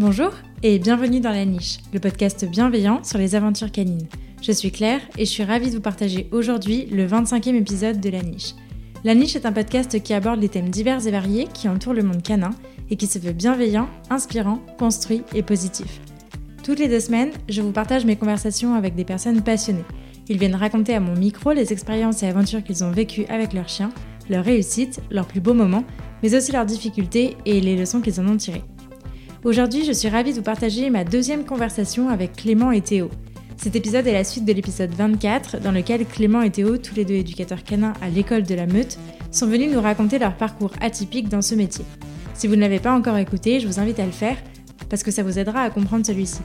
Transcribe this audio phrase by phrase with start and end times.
[0.00, 0.32] Bonjour
[0.62, 4.06] et bienvenue dans La Niche, le podcast bienveillant sur les aventures canines.
[4.40, 8.08] Je suis Claire et je suis ravie de vous partager aujourd'hui le 25e épisode de
[8.08, 8.54] La Niche.
[9.04, 12.02] La Niche est un podcast qui aborde les thèmes divers et variés qui entourent le
[12.02, 12.52] monde canin
[12.88, 16.00] et qui se veut bienveillant, inspirant, construit et positif.
[16.64, 19.84] Toutes les deux semaines, je vous partage mes conversations avec des personnes passionnées.
[20.30, 23.68] Ils viennent raconter à mon micro les expériences et aventures qu'ils ont vécues avec leurs
[23.68, 23.90] chiens,
[24.30, 25.84] leurs réussites, leurs plus beaux moments,
[26.22, 28.64] mais aussi leurs difficultés et les leçons qu'ils en ont tirées.
[29.42, 33.10] Aujourd'hui, je suis ravie de vous partager ma deuxième conversation avec Clément et Théo.
[33.56, 37.06] Cet épisode est la suite de l'épisode 24, dans lequel Clément et Théo, tous les
[37.06, 38.98] deux éducateurs canins à l'école de la Meute,
[39.30, 41.86] sont venus nous raconter leur parcours atypique dans ce métier.
[42.34, 44.36] Si vous ne l'avez pas encore écouté, je vous invite à le faire,
[44.90, 46.42] parce que ça vous aidera à comprendre celui-ci.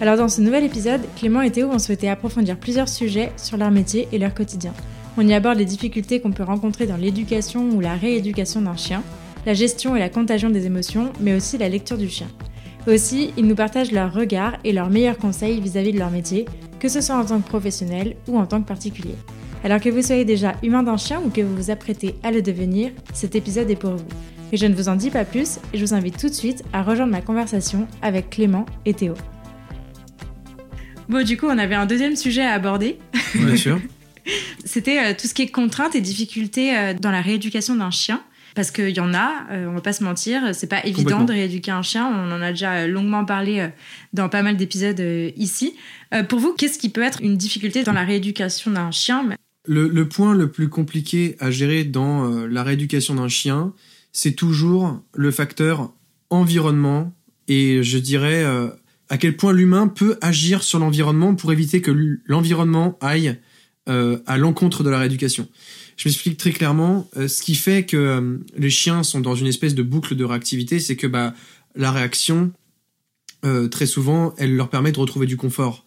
[0.00, 3.70] Alors dans ce nouvel épisode, Clément et Théo ont souhaité approfondir plusieurs sujets sur leur
[3.70, 4.74] métier et leur quotidien.
[5.16, 9.04] On y aborde les difficultés qu'on peut rencontrer dans l'éducation ou la rééducation d'un chien,
[9.46, 12.28] la gestion et la contagion des émotions, mais aussi la lecture du chien.
[12.88, 16.44] Aussi, ils nous partagent leurs regards et leurs meilleurs conseils vis-à-vis de leur métier,
[16.80, 19.14] que ce soit en tant que professionnel ou en tant que particulier.
[19.64, 22.42] Alors que vous soyez déjà humain d'un chien ou que vous vous apprêtez à le
[22.42, 24.06] devenir, cet épisode est pour vous.
[24.52, 26.62] Et je ne vous en dis pas plus et je vous invite tout de suite
[26.72, 29.14] à rejoindre ma conversation avec Clément et Théo.
[31.08, 32.98] Bon, du coup, on avait un deuxième sujet à aborder.
[33.34, 33.80] Bien sûr.
[34.64, 38.20] C'était euh, tout ce qui est contraintes et difficultés euh, dans la rééducation d'un chien
[38.56, 41.32] parce qu'il y en a, euh, on va pas se mentir, c'est pas évident de
[41.32, 42.06] rééduquer un chien.
[42.06, 43.68] On en a déjà longuement parlé euh,
[44.14, 45.74] dans pas mal d'épisodes euh, ici.
[46.30, 49.28] pour vous, qu'est-ce qui peut être une difficulté dans la rééducation d'un chien?
[49.68, 53.74] Le, point le plus compliqué à gérer dans la rééducation d'un chien,
[54.12, 55.92] c'est toujours le facteur
[56.30, 57.12] environnement
[57.48, 58.44] et je dirais
[59.08, 61.90] à quel point l'humain peut agir sur l'environnement pour éviter que
[62.26, 63.36] l'environnement aille
[63.86, 65.48] à l'encontre de la rééducation.
[65.96, 67.08] Je m'explique très clairement.
[67.16, 70.24] Euh, ce qui fait que euh, les chiens sont dans une espèce de boucle de
[70.24, 71.34] réactivité, c'est que bah,
[71.74, 72.52] la réaction,
[73.44, 75.84] euh, très souvent, elle leur permet de retrouver du confort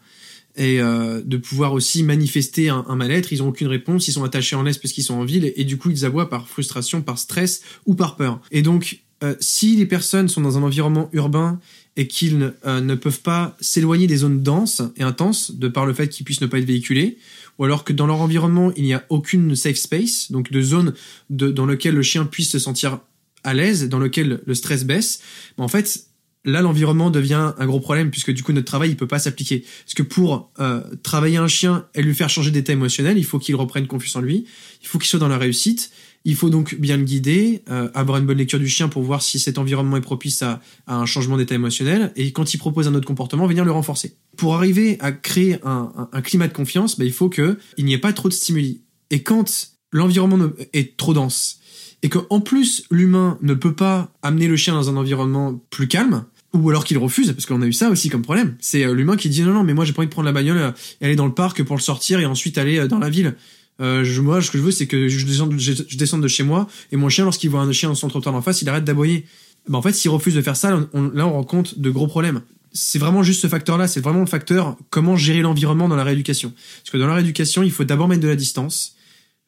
[0.57, 3.31] et de pouvoir aussi manifester un, mal-être.
[3.31, 5.63] Ils ont aucune réponse, ils sont attachés en laisse parce qu'ils sont en ville et,
[5.63, 8.41] du coup ils aboient par frustration, par stress ou par peur.
[8.51, 8.99] Et donc,
[9.39, 11.61] si les personnes sont dans un environnement urbain
[11.95, 16.09] et qu'ils ne peuvent pas s'éloigner des zones denses et intenses de par le fait
[16.09, 17.19] qu'ils puissent ne pas être véhiculés,
[17.59, 20.93] ou alors que dans leur environnement, il n'y a aucune safe space, donc de zone
[21.29, 22.99] dans lequel le chien puisse se sentir
[23.43, 25.21] à l'aise, dans lequel le stress baisse,
[25.57, 26.05] en fait,
[26.45, 29.65] là l'environnement devient un gros problème puisque du coup notre travail il peut pas s'appliquer.
[29.83, 33.39] Parce que pour euh, travailler un chien et lui faire changer d'état émotionnel il faut
[33.39, 34.45] qu'il reprenne confiance en lui
[34.81, 35.91] il faut qu'il soit dans la réussite
[36.25, 39.21] il faut donc bien le guider, euh, avoir une bonne lecture du chien pour voir
[39.21, 42.95] si cet environnement est propice à, un changement d'état émotionnel, et quand il propose un
[42.95, 44.15] autre comportement, venir le renforcer.
[44.37, 48.13] Pour arriver à créer un, climat de confiance, bah, il faut qu'il n'y ait pas
[48.13, 48.81] trop de stimuli.
[49.11, 51.59] Et quand l'environnement est trop dense,
[52.01, 56.25] et qu'en plus l'humain ne peut pas amener le chien dans un environnement plus calme,
[56.53, 58.55] ou alors qu'il refuse, parce qu'on a eu ça aussi comme problème.
[58.59, 60.31] C'est euh, l'humain qui dit non, non, mais moi j'ai pas envie de prendre la
[60.31, 63.09] bagnole et aller dans le parc pour le sortir et ensuite aller euh, dans la
[63.09, 63.35] ville.
[63.81, 66.67] Euh, je, moi, ce que je veux, c'est que je descende, je, de chez moi
[66.91, 69.25] et mon chien, lorsqu'il voit un chien sans trottoir en face, il arrête d'aboyer.
[69.67, 72.41] Ben, en fait, s'il refuse de faire ça, là, on rend compte de gros problèmes.
[72.71, 76.53] C'est vraiment juste ce facteur-là, c'est vraiment le facteur comment gérer l'environnement dans la rééducation.
[76.83, 78.95] Parce que dans la rééducation, il faut d'abord mettre de la distance,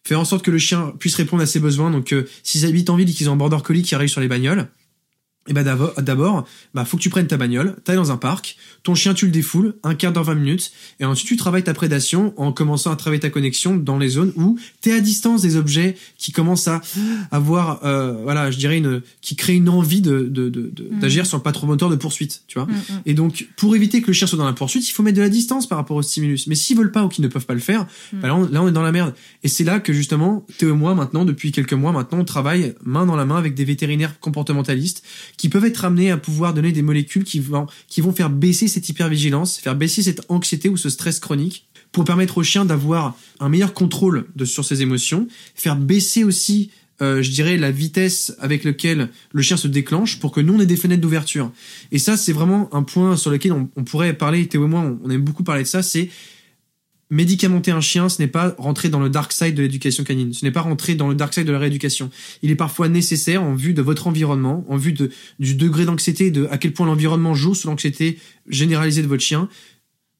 [0.03, 1.91] faire en sorte que le chien puisse répondre à ses besoins.
[1.91, 4.22] Donc, euh, s'ils habitent en ville et qu'ils ont un border collie qui arrive sur
[4.22, 4.68] les bagnoles,
[5.47, 8.94] et bah d'abord, bah faut que tu prennes ta bagnole, t'ailles dans un parc, ton
[8.94, 12.35] chien tu le défoules, un quart d'heure, 20 minutes, et ensuite tu travailles ta prédation
[12.38, 15.97] en commençant à travailler ta connexion dans les zones où t'es à distance des objets
[16.19, 16.81] qui commencent à
[17.31, 21.00] avoir, euh, voilà, je dirais une, qui crée une envie de mm.
[21.00, 22.68] d'agir sur le patron moteur de poursuite, tu vois.
[22.68, 23.02] Mm, mm.
[23.08, 25.23] Et donc pour éviter que le chien soit dans la poursuite, il faut mettre de
[25.23, 26.46] la distance par rapport au stimulus.
[26.46, 28.72] Mais s'ils veulent pas ou qu'ils ne peuvent pas le faire, bah là, on, est
[28.72, 29.16] dans la merde.
[29.41, 32.75] Et c'est là que justement Théo et moi maintenant, depuis quelques mois maintenant, on travaille
[32.84, 35.03] main dans la main avec des vétérinaires comportementalistes
[35.41, 38.68] qui peuvent être amenés à pouvoir donner des molécules qui vont, qui vont faire baisser
[38.68, 43.18] cette hypervigilance, faire baisser cette anxiété ou ce stress chronique pour permettre au chien d'avoir
[43.40, 46.70] un meilleur contrôle de, sur ses émotions, faire baisser aussi
[47.02, 50.59] euh, je dirais la vitesse avec laquelle le chien se déclenche pour que nous on
[50.59, 51.52] ait des fenêtres d'ouverture.
[51.91, 54.99] Et ça c'est vraiment un point sur lequel on, pourrait parler, Théo et moi on,
[55.03, 56.11] on aime beaucoup parler de ça, c'est
[57.11, 60.34] médicamenter un chien, ce n'est pas rentrer dans le dark side de l'éducation canine.
[60.34, 62.09] Ce n'est pas rentrer dans le dark side de la rééducation.
[62.41, 66.31] Il est parfois nécessaire en vue de votre environnement, en vue de, du degré d'anxiété,
[66.31, 68.17] de à quel point l'environnement joue sur l'anxiété
[68.47, 69.49] généralisée de votre chien.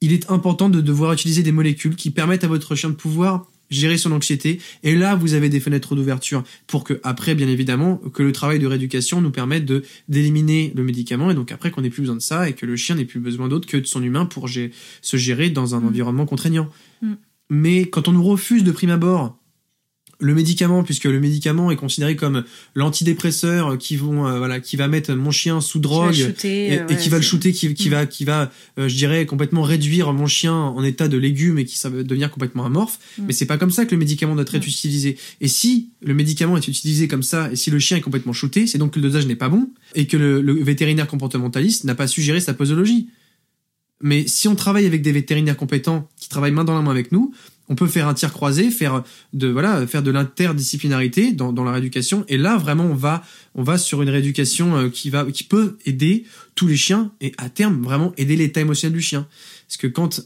[0.02, 3.51] Il est important de devoir utiliser des molécules qui permettent à votre chien de pouvoir
[3.72, 4.60] gérer son anxiété.
[4.84, 8.60] Et là, vous avez des fenêtres d'ouverture pour que, après, bien évidemment, que le travail
[8.60, 12.18] de rééducation nous permette de d'éliminer le médicament et donc après qu'on n'ait plus besoin
[12.18, 14.50] de ça et que le chien n'ait plus besoin d'autre que de son humain pour
[14.50, 15.88] se gérer dans un mm.
[15.88, 16.70] environnement contraignant.
[17.02, 17.14] Mm.
[17.50, 19.38] Mais quand on nous refuse de prime abord
[20.22, 22.44] le médicament, puisque le médicament est considéré comme
[22.76, 26.88] l'antidépresseur qui vont, euh, voilà, qui va mettre mon chien sous drogue shooter, et, euh,
[26.88, 27.92] et qui va le shooter, qui, qui Mm.
[27.92, 31.66] va, qui va, euh, je dirais, complètement réduire mon chien en état de légume et
[31.66, 33.00] qui ça va devenir complètement amorphe.
[33.18, 33.24] Mm.
[33.28, 34.70] Mais c'est pas comme ça que le médicament doit être Mm.
[34.70, 35.18] utilisé.
[35.42, 38.68] Et si le médicament est utilisé comme ça, et si le chien est complètement shooté,
[38.68, 41.96] c'est donc que le dosage n'est pas bon et que le, le vétérinaire comportementaliste n'a
[41.96, 43.08] pas su gérer sa posologie.
[44.04, 47.12] Mais si on travaille avec des vétérinaires compétents qui travaillent main dans la main avec
[47.12, 47.34] nous,
[47.72, 49.02] on peut faire un tir croisé, faire
[49.32, 52.26] de voilà, faire de l'interdisciplinarité dans, dans la rééducation.
[52.28, 53.24] Et là, vraiment, on va
[53.56, 57.32] on va sur une rééducation euh, qui va qui peut aider tous les chiens et
[57.38, 59.26] à terme vraiment aider l'état émotionnel du chien.
[59.68, 60.22] Parce que quand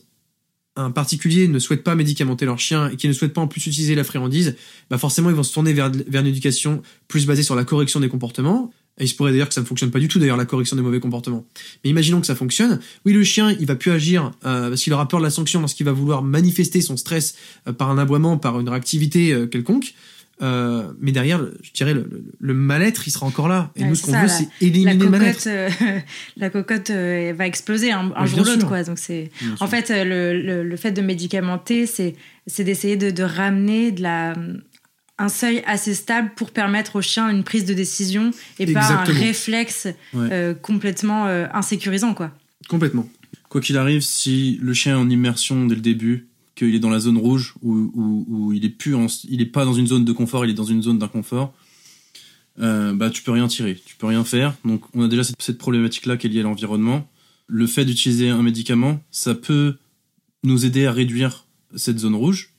[0.75, 3.65] un particulier ne souhaite pas médicamenter leur chien et qui ne souhaite pas en plus
[3.68, 4.56] utiliser la friandise,
[4.89, 8.00] bah forcément ils vont se tourner vers, vers une éducation plus basée sur la correction
[8.00, 8.74] des comportements.
[8.97, 10.75] Et il se pourrait d'ailleurs que ça ne fonctionne pas du tout d'ailleurs la correction
[10.77, 11.45] des mauvais comportements.
[11.83, 12.80] Mais imaginons que ça fonctionne.
[13.06, 15.59] Oui, le chien, il va plus agir euh, parce qu'il aura peur de la sanction
[15.59, 17.36] lorsqu'il va vouloir manifester son stress
[17.68, 19.94] euh, par un aboiement, par une réactivité euh, quelconque.
[20.42, 23.71] Euh, mais derrière, je dirais le, le- le mal-être, il sera encore là.
[23.77, 25.44] Et Ouais, nous, ce qu'on veut, c'est la éliminer le mal-être.
[25.44, 26.00] cocotte, euh,
[26.38, 28.83] la cocotte euh, va exploser un, un Ouais, jour ou l'autre, quoi.
[28.83, 29.31] Donc c'est,
[29.62, 32.15] en fait, le, le, le fait de médicamenter, c'est,
[32.47, 34.33] c'est d'essayer de, de ramener de la,
[35.17, 39.03] un seuil assez stable pour permettre au chien une prise de décision et pas un
[39.03, 40.27] réflexe Ouais.
[40.31, 42.31] euh, complètement euh, insécurisant, quoi.
[42.67, 43.07] Complètement.
[43.50, 46.89] Quoi qu'il arrive, si le chien est en immersion dès le début, qu'il est dans
[46.89, 49.88] la zone rouge, où, où, où il est plus en- il est pas dans une
[49.88, 51.53] zone de confort, il est dans une zone d'inconfort,
[52.59, 54.56] euh, bah tu peux rien tirer, tu peux rien faire.
[54.65, 57.07] Donc on a déjà cette, cette problématique-là qui est liée à l'environnement.
[57.47, 59.75] Le fait d'utiliser un médicament, ça peut
[60.44, 61.45] nous aider à réduire
[61.75, 62.51] cette zone rouge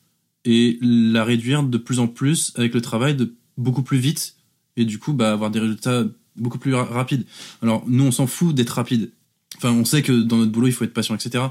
[0.47, 4.37] et la réduire de plus en plus avec le travail de beaucoup plus vite
[4.77, 6.05] et du coup bah avoir des résultats
[6.37, 7.25] beaucoup plus ra- rapides.
[7.63, 9.11] Alors nous on s'en fout d'être rapide.
[9.57, 11.45] Enfin on sait que dans notre boulot il faut être patient etc.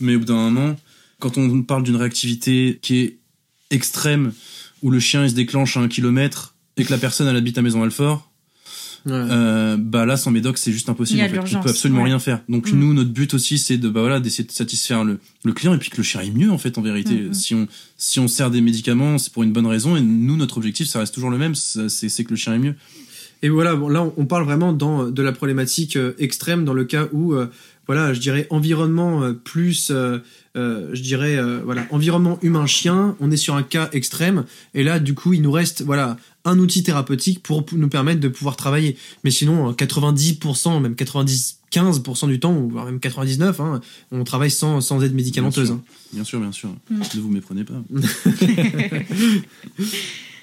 [0.00, 0.76] Mais au bout d'un moment
[1.18, 3.18] quand on parle d'une réactivité qui est
[3.70, 4.32] extrême
[4.82, 7.56] où le chien il se déclenche à un kilomètre et que la personne elle habite
[7.56, 8.25] à Maison Alfort,
[9.06, 9.12] Ouais.
[9.12, 11.56] euh, bah là sans médoc c'est juste impossible en fait.
[11.56, 12.06] on peut absolument ouais.
[12.08, 12.76] rien faire donc Mm.
[12.78, 15.78] nous notre but aussi c'est de bah voilà d'essayer de satisfaire le, le client et
[15.78, 17.34] puis que le chien aille mieux en fait en vérité Mm, mm.
[17.34, 20.56] si on si on sert des médicaments c'est pour une bonne raison et nous notre
[20.58, 22.74] objectif ça reste toujours le même c'est que le chien aille mieux
[23.42, 26.72] Et voilà, bon, là, on- on parle vraiment dans, de la problématique euh, extrême dans
[26.72, 27.46] le cas où, euh,
[27.86, 30.18] voilà, je dirais environnement euh, plus, euh,
[30.56, 34.44] euh, je dirais, euh, voilà, environnement humain-chien, on est sur un cas extrême,
[34.74, 38.28] et là, du coup, il nous reste, voilà, un outil thérapeutique pour nous permettre de
[38.28, 38.96] pouvoir travailler.
[39.24, 43.80] Mais sinon, euh, 90%, même 95% du temps, ou voire même 99%, hein,
[44.12, 45.66] on travaille sans, sans aide médicamenteuse.
[45.68, 45.76] sûr.
[45.76, 45.82] hein.
[46.12, 47.00] bien sûr bien sûr Mm.
[47.16, 47.74] ne vous méprenez pas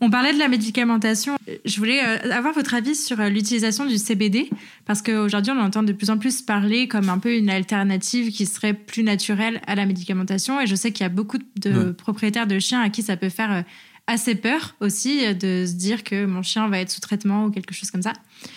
[0.00, 1.36] On parlait de la médicamentation.
[1.64, 4.50] Je voulais euh, avoir votre avis sur euh, l'utilisation du CBD,
[4.84, 8.44] parce qu'aujourd'hui, on entend de plus en plus parler comme un peu une alternative qui
[8.44, 10.60] serait plus naturelle à la médicamentation.
[10.60, 13.30] Et je sais qu'il y a beaucoup de propriétaires de chiens à qui ça peut
[13.30, 13.62] faire euh,
[14.06, 17.74] assez peur aussi de se dire que mon chien va être sous traitement ou quelque
[17.74, 18.12] chose comme ça.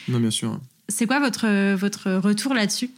[0.07, 0.59] Non, bien sûr.
[0.89, 2.89] C'est quoi votre, votre retour là-dessus?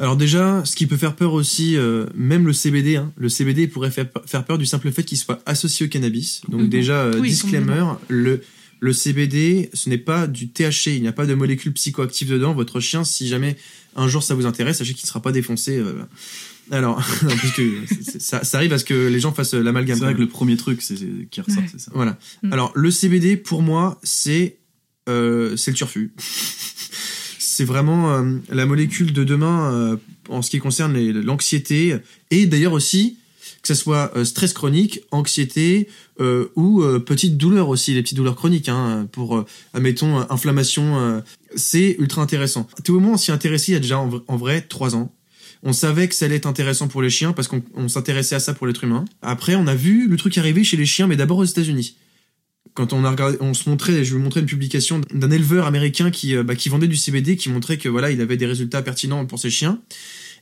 [0.00, 3.68] Alors déjà, ce qui peut faire peur aussi, euh, même le CBD, hein, le CBD
[3.68, 6.40] pourrait faire, faire peur du simple fait qu'il soit associé au cannabis.
[6.48, 6.68] Donc Mhm.
[6.70, 8.40] déjà, euh, Oui, disclaimer, le,
[8.80, 12.54] le CBD, ce n'est pas du THC, il n'y a pas de molécules psychoactives dedans.
[12.54, 13.56] Votre chien, si jamais
[13.94, 15.76] un jour ça vous intéresse, sachez qu'il ne sera pas défoncé.
[15.76, 15.92] euh,
[16.70, 17.70] alors, parce que
[18.20, 19.98] ça, ça arrive à ce que les gens fassent euh, l'amalgame.
[19.98, 21.68] c'est vrai que le premier truc c'est c'est- qui ressort Ouais.
[21.70, 22.16] c'est ça Voilà.
[22.42, 22.52] Mm.
[22.54, 24.56] Alors, le CBD, pour moi, c'est
[25.10, 26.12] euh, c'est le turfu.
[27.50, 29.96] C'est vraiment euh, la molécule de demain euh,
[30.28, 31.96] en ce qui concerne l'anxiété
[32.30, 33.18] et d'ailleurs aussi
[33.62, 35.88] que ce soit euh, stress chronique, anxiété
[36.54, 39.42] ou petites douleurs aussi, les petites douleurs chroniques hein, pour,
[39.72, 41.22] admettons, inflammation,
[41.56, 42.68] c'est ultra intéressant.
[42.84, 45.14] Tout moins, on s'y est intéressé il y a déjà en, en vrai trois ans.
[45.62, 48.40] On savait que ça allait être intéressant pour les chiens parce qu'on on s'intéressait à
[48.40, 49.06] ça pour l'être humain.
[49.22, 51.96] Après, on a vu le truc arriver chez les chiens, mais d'abord aux États-Unis.
[52.74, 56.10] Quand on a regardé, on se montrait, je vous montrer une publication d'un éleveur américain
[56.10, 58.82] qui, euh, bah, qui vendait du CBD, qui montrait que voilà, il avait des résultats
[58.82, 59.80] pertinents pour ses chiens.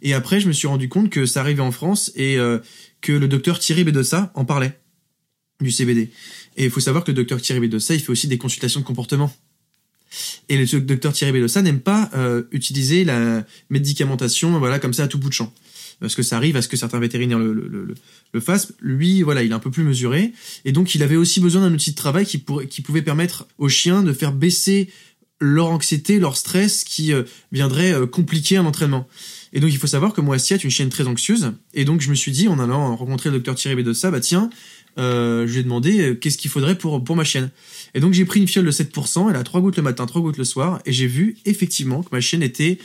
[0.02, 2.58] Et après, je me suis rendu compte que ça arrivait en France et euh,
[3.00, 4.78] que le docteur Thierry Bedossa en parlait
[5.60, 6.10] du CBD.
[6.56, 8.84] Et il faut savoir que le docteur Thierry Bedossa, il fait aussi des consultations de
[8.84, 9.34] comportement.
[10.48, 15.08] Et le docteur Thierry Bedossa n'aime pas euh, utiliser la médicamentation, voilà, comme ça à
[15.08, 15.52] tout bout de champ.
[16.00, 17.94] Parce que ça arrive à ce que certains vétérinaires le, le, le,
[18.32, 18.72] le fassent.
[18.80, 20.32] Lui, voilà, il est un peu plus mesuré.
[20.64, 23.46] Et donc, il avait aussi besoin d'un outil de travail qui, pourrait, qui pouvait permettre
[23.58, 24.88] aux chiens de faire baisser
[25.40, 29.08] leur anxiété, leur stress qui euh, viendrait euh, compliquer un entraînement.
[29.52, 31.52] Et donc, il faut savoir que moi, Sia est une chienne très anxieuse.
[31.74, 34.50] Et donc, je me suis dit, en allant rencontrer le docteur Thierry Bedossa, bah tiens,
[34.98, 37.50] euh, je lui ai demandé euh, qu'est-ce qu'il faudrait pour, pour ma chienne.
[37.94, 40.20] Et donc, j'ai pris une fiole de 7%, elle a 3 gouttes le matin, 3
[40.22, 42.78] gouttes le soir, et j'ai vu effectivement que ma chienne était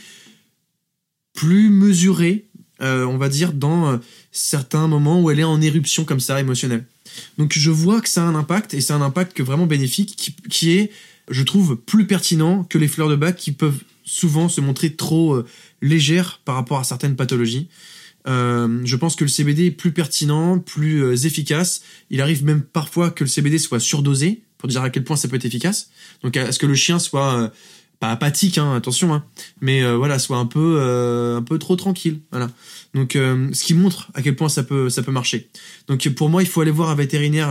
[1.34, 2.46] plus mesurée,
[2.80, 3.96] euh, on va dire, dans euh,
[4.32, 6.84] certains moments où elle est en éruption comme ça, émotionnelle.
[7.38, 10.34] Donc je vois que ça a un impact, et c'est un impact que vraiment bénéfique,
[10.50, 10.90] qui, est,
[11.30, 15.34] je trouve, plus pertinent que les fleurs de bac qui peuvent souvent se montrer trop
[15.34, 15.46] euh,
[15.82, 17.68] légères par rapport à certaines pathologies.
[18.26, 21.82] Je pense que le CBD est plus pertinent, plus efficace.
[22.08, 25.28] Il arrive même parfois que le CBD soit surdosé pour dire à quel point ça
[25.28, 25.90] peut être efficace.
[26.22, 27.52] Donc à ce que le chien soit
[28.10, 29.24] apathique, hein, attention, hein,
[29.60, 32.20] mais euh, voilà, soit un peu euh, un peu trop tranquille.
[32.30, 32.50] Voilà.
[32.94, 35.48] Donc euh, ce qui montre à quel point ça peut ça peut marcher.
[35.88, 37.50] Donc pour moi, il faut aller voir un vétérinaire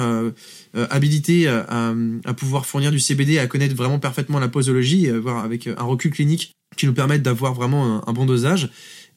[0.90, 1.94] habilité à,
[2.36, 6.54] pouvoir fournir du CBD, à connaître vraiment parfaitement la posologie, voir avec un recul clinique
[6.78, 8.70] qui nous permette d'avoir vraiment un, un bon dosage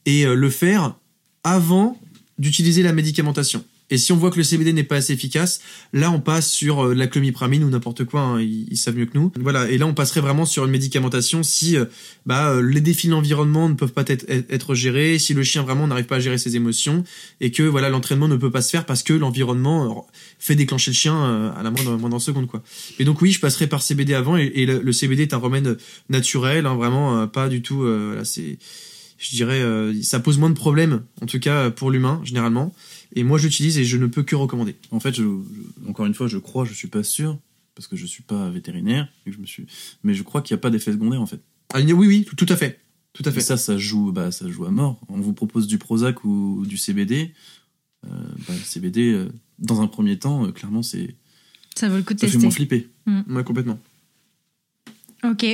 [0.05, 0.95] et le faire
[1.43, 1.99] avant
[2.37, 3.63] d'utiliser la médicamentation.
[3.89, 5.61] Et si on voit que le CBD n'est pas assez efficace,
[5.93, 9.17] là on passe sur euh, la clomipramine ou n'importe quoi, hein, ils, savent mieux que
[9.17, 9.31] nous.
[9.39, 11.85] Voilà, et là on passerait vraiment sur une médicamentation si euh,
[12.25, 15.87] bah, euh, les défis de l'environnement ne peuvent pas être, gérés, si le chien vraiment
[15.87, 17.05] n'arrive pas à gérer ses émotions,
[17.39, 20.05] et que voilà l'entraînement ne peut pas se faire parce que l'environnement
[20.37, 22.47] fait déclencher le chien à la moindre, moindre seconde.
[22.47, 22.61] quoi.
[22.99, 25.77] Et donc oui, je passerai par CBD avant, et, le, CBD est un remède
[26.09, 27.79] naturel, hein, vraiment pas du tout...
[27.79, 28.57] voilà, c'est
[29.19, 29.63] je dirais,
[30.03, 32.71] ça pose moins de problèmes, en tout cas pour l'humain, généralement.
[33.13, 34.75] Et moi, j'utilise et je ne peux que recommander.
[34.91, 37.37] En fait, je, je- encore une fois, je crois, je suis pas sûr,
[37.75, 39.65] parce que je suis pas vétérinaire, et que je me suis,
[40.03, 41.39] mais je crois qu'il n'y a pas d'effet secondaire en fait.
[41.73, 42.79] Ah, oui, oui, tout, tout à fait.
[43.13, 43.41] Tout à Et fait.
[43.41, 44.99] ça, ça joue, bah, ça joue à mort.
[45.09, 47.33] On vous propose du Prozac ou du CBD.
[48.05, 48.09] Euh,
[48.47, 51.15] bah, le CBD, euh, dans un premier temps, euh, clairement, c'est
[51.75, 52.45] Ça vaut le coup de ça fait tester.
[52.45, 52.87] moins flipper.
[53.29, 53.79] Ouais, complètement.
[55.23, 55.45] Ok.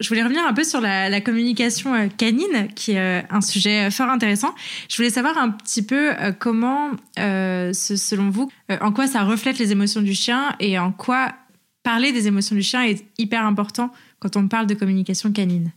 [0.00, 3.86] Je voulais revenir un peu sur la, communication euh, canine, qui est euh, un sujet
[3.86, 4.54] euh, fort intéressant.
[4.88, 8.50] Je voulais savoir un petit peu comment, selon vous,
[8.80, 11.34] en quoi ça reflète les émotions du chien et en quoi
[11.82, 15.72] parler des émotions du chien est hyper important quand on parle de communication canine.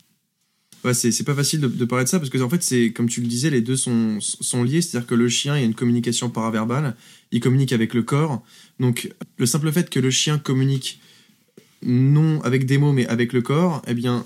[0.84, 3.08] Ouais, c'est c'est pas facile de, parler de ça parce que en fait, c'est comme
[3.08, 4.82] tu le disais, les deux sont, sont liés.
[4.82, 6.96] C'est-à-dire que le chien, il y a une communication paraverbale,
[7.32, 8.44] il communique avec le corps.
[8.80, 11.00] Donc, le simple fait que le chien communique
[11.84, 14.26] non avec des mots mais avec le corps, eh bien,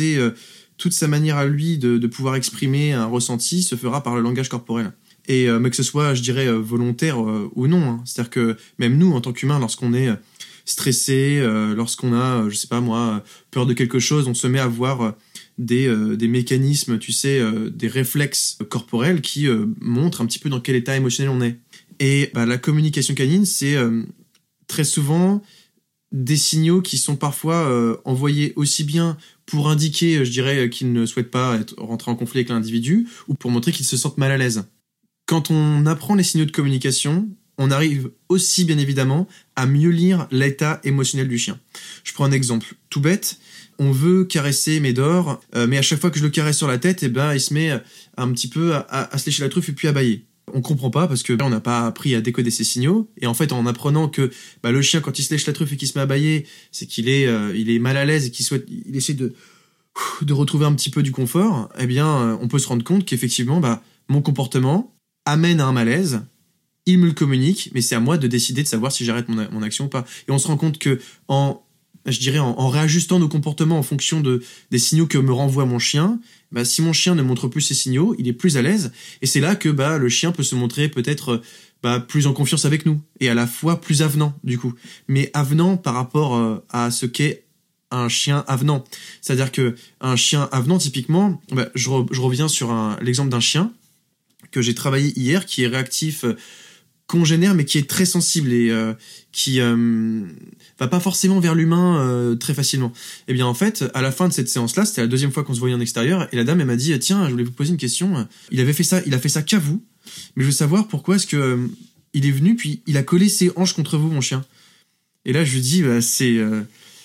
[0.00, 0.30] euh,
[0.76, 4.48] toute sa manière à lui de, pouvoir exprimer un ressenti se fera par le langage
[4.48, 4.92] corporel.
[5.26, 7.82] Et euh, mais que ce soit, je dirais, euh, volontaire ou non.
[7.82, 8.02] hein.
[8.04, 10.10] C'est-à-dire que même nous, en tant qu'humains, lorsqu'on est
[10.66, 11.42] stressé,
[11.76, 15.14] lorsqu'on a, je sais pas moi, peur de quelque chose, on se met à voir
[15.58, 19.46] des, des mécanismes, tu sais, des réflexes corporels qui
[19.82, 21.58] montrent un petit peu dans quel état émotionnel on est.
[22.00, 23.76] Et bah, la communication canine, c'est
[24.66, 25.42] très souvent
[26.14, 30.68] des signaux qui sont parfois euh, envoyés aussi bien pour indiquer, euh, je dirais, euh,
[30.68, 33.96] qu'ils ne souhaitent pas être, rentrer en conflit avec l'individu, ou pour montrer qu'ils se
[33.96, 34.62] sentent mal à l'aise.
[35.26, 37.28] Quand on apprend les signaux de communication,
[37.58, 41.58] on arrive aussi bien évidemment à mieux lire l'état émotionnel du chien.
[42.04, 43.38] Je prends un exemple tout bête.
[43.80, 47.02] On veut caresser Médor, mais à chaque fois que je le caresse sur la tête,
[47.02, 47.70] eh ben, il se met
[48.16, 50.24] un petit peu à, à- à se lécher la truffe et puis à bailler.
[50.52, 53.08] On comprend pas parce que on n'a pas appris à décoder ces signaux.
[53.20, 54.30] Et en fait, en apprenant que
[54.62, 56.46] bah, le chien, quand il se lèche la truffe et qu'il se met à bailler,
[56.70, 59.32] c'est qu'il est, euh, est mal à l'aise et qu'il souhaite, il essaie de,
[60.22, 61.70] de retrouver un petit peu du confort.
[61.78, 65.72] Eh bien, euh, on peut se rendre compte qu'effectivement, bah, mon comportement amène à un
[65.72, 66.22] malaise.
[66.86, 69.50] Il me le communique, mais c'est à moi de décider de savoir si j'arrête mon,
[69.50, 70.04] mon action ou pas.
[70.28, 71.62] Et on se rend compte que en
[72.06, 75.64] je dirais en, en réajustant nos comportements en fonction de des signaux que me renvoie
[75.64, 76.20] mon chien,
[76.54, 79.26] bah, si mon chien ne montre plus ces signaux, il est plus à l'aise et
[79.26, 81.42] c'est là que bah le chien peut se montrer peut-être
[81.82, 84.72] bah, plus en confiance avec nous et à la fois plus avenant du coup.
[85.08, 87.44] Mais avenant par rapport euh, à ce qu'est
[87.90, 88.84] un chien avenant.
[89.20, 91.42] C'est-à-dire que un chien avenant typiquement,
[91.74, 93.72] je, re- je reviens sur l'exemple d'un chien
[94.50, 96.36] que j'ai travaillé hier qui est réactif euh,
[97.06, 98.94] congénère mais qui est très sensible et euh,
[99.32, 100.22] qui euh,
[100.78, 102.92] va pas forcément vers l'humain euh, très facilement.
[103.28, 105.54] Et bien en fait, à la fin de cette séance-là, c'était la deuxième fois qu'on
[105.54, 107.70] se voyait en extérieur, et la dame elle m'a dit tiens, je voulais vous poser
[107.70, 108.26] une question.
[108.50, 109.84] Il avait fait ça, il a fait ça qu'à vous,
[110.36, 111.68] mais je veux savoir pourquoi est-ce que
[112.14, 114.44] il est venu puis il a collé ses hanches contre vous, mon chien.
[115.24, 116.38] Et là je lui dis bah, c'est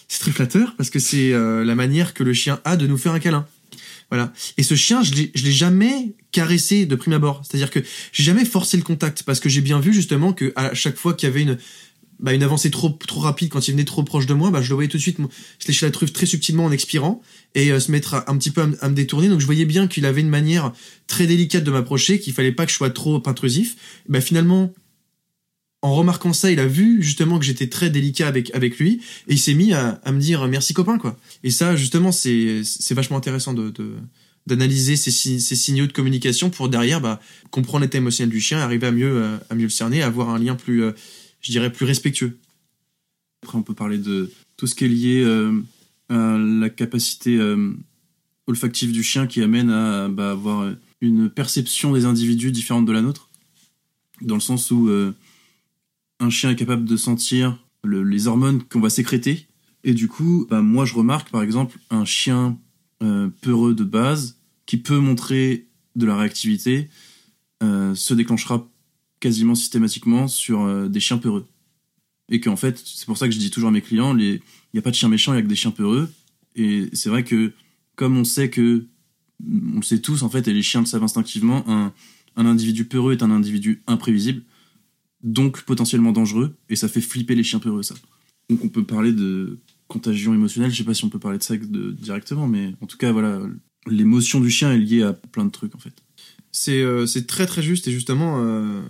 [0.07, 3.13] c'est très flatteur parce que c'est la manière que le chien a de nous faire
[3.13, 3.47] un câlin.
[4.11, 4.33] Voilà.
[4.57, 7.41] Et ce chien, je l'ai, jamais caressé de prime abord.
[7.43, 7.79] C'est-à-dire que
[8.11, 11.13] j'ai jamais forcé le contact parce que j'ai bien vu justement que à chaque fois
[11.13, 11.57] qu'il y avait une
[12.19, 14.69] bah, une avancée trop trop rapide quand il venait trop proche de moi, bah, je
[14.69, 15.19] le voyais tout de suite
[15.57, 17.21] se lécher la truffe très subtilement en expirant
[17.55, 19.29] et euh, se mettre à- un petit peu à, à me détourner.
[19.29, 20.73] Donc je voyais bien qu'il avait une manière
[21.07, 23.77] très délicate de m'approcher, qu'il fallait pas que je sois trop intrusif.
[24.09, 24.73] Bah, finalement,
[25.81, 29.33] en remarquant ça, il a vu justement que j'étais très délicat avec avec lui et
[29.33, 31.17] il s'est mis à, me dire merci copain quoi.
[31.43, 33.73] Et ça justement c'est vachement intéressant de,
[34.45, 38.87] d'analyser ces, ces signaux de communication pour derrière bah, comprendre l'état émotionnel du chien, arriver
[38.87, 40.91] à mieux euh, à mieux le cerner, avoir un lien plus euh,
[41.39, 42.37] je dirais plus respectueux.
[43.43, 45.63] Après, on peut parler de tout ce qui est lié euh,
[46.09, 47.39] à la capacité
[48.47, 53.01] olfactive du chien qui amène à bah, avoir une perception des individus différente de la
[53.01, 53.29] nôtre,
[54.21, 54.89] dans le sens où
[56.19, 59.47] un chien est capable de sentir le- les hormones qu'on va sécréter,
[59.83, 62.57] et du coup, bah, moi je remarque par exemple un chien
[63.01, 66.89] euh, peureux de base qui peut montrer de la réactivité
[67.63, 68.67] euh, se déclenchera
[69.19, 71.47] quasiment systématiquement sur euh, des chiens peureux.
[72.29, 74.39] Et qu'en fait, c'est pour ça que je dis toujours à mes clients, il
[74.73, 76.09] n'y a pas de chiens méchants, il n'y a que des chiens peureux.
[76.55, 77.53] Et c'est vrai que,
[77.95, 78.85] comme on sait que,
[79.43, 81.91] on le sait tous en fait, et les chiens le savent instinctivement, un,
[82.35, 84.43] un individu peureux est un individu imprévisible,
[85.23, 87.95] donc potentiellement dangereux, et ça fait flipper les chiens peureux, ça.
[88.49, 91.43] Donc on peut parler de contagion émotionnelle, je sais pas si on peut parler de
[91.43, 93.41] ça de- directement, mais en tout cas, voilà,
[93.87, 95.93] l'émotion du chien est liée à plein de trucs en fait.
[96.51, 98.81] C'est euh, très très juste et justement euh,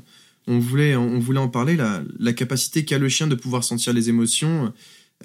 [0.48, 4.10] on voulait on voulait en parler la, capacité qu'a le chien de pouvoir sentir les
[4.10, 4.74] émotions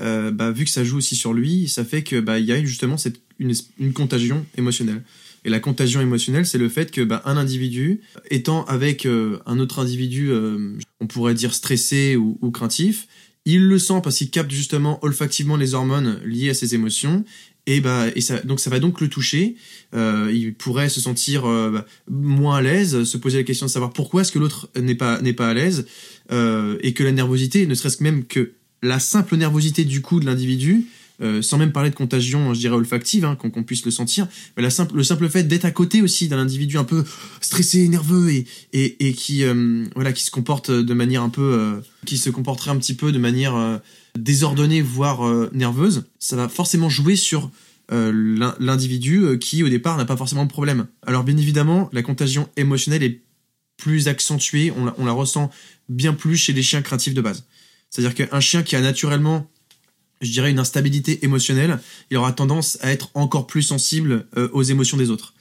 [0.01, 2.63] euh, bah, vu que ça joue aussi sur lui ça fait que bah y a
[2.65, 5.03] justement cette une contagion émotionnelle
[5.45, 9.59] et la contagion émotionnelle c'est le fait que bah, un individu étant avec euh, un
[9.59, 13.07] autre individu euh, on pourrait dire stressé ou, craintif
[13.45, 17.27] il le sent parce qu'il capte justement olfactivement les hormones liées à ses émotions.
[17.67, 19.57] Et bah et ça donc ça va donc le toucher.
[19.95, 23.93] Euh, il pourrait se sentir bah, moins à l'aise, se poser la question de savoir
[23.93, 25.87] pourquoi est-ce que l'autre n'est pas n'est pas à l'aise.
[26.31, 28.53] Et que la nervosité, ne serait-ce même que
[28.85, 30.87] la simple nervosité du coup de l'individu,
[31.21, 34.63] euh, sans même parler de contagion, je dirais olfactive, hein, qu'on puisse le sentir, mais
[34.63, 37.05] le simple fait d'être à côté aussi d'un individu un peu
[37.41, 41.81] stressé, nerveux et et, qui euh, voilà qui se comporte de manière un peu euh,
[42.05, 43.81] qui se comporterait un petit peu de manière
[44.19, 45.21] désordonnée voire
[45.53, 47.51] nerveuse, ça va forcément jouer sur
[47.91, 50.87] l'in- l'individu qui au départ n'a pas forcément de problème.
[51.07, 53.21] Alors bien évidemment, la contagion émotionnelle est
[53.77, 55.51] plus accentuée, on la, on la ressent
[55.89, 57.45] bien plus chez les chiens craintifs de base.
[57.91, 59.51] C'est-à-dire qu'un chien qui a naturellement,
[60.25, 61.79] je dirais, une instabilité émotionnelle,
[62.11, 65.35] il aura tendance à être encore plus sensible euh, aux émotions des autres.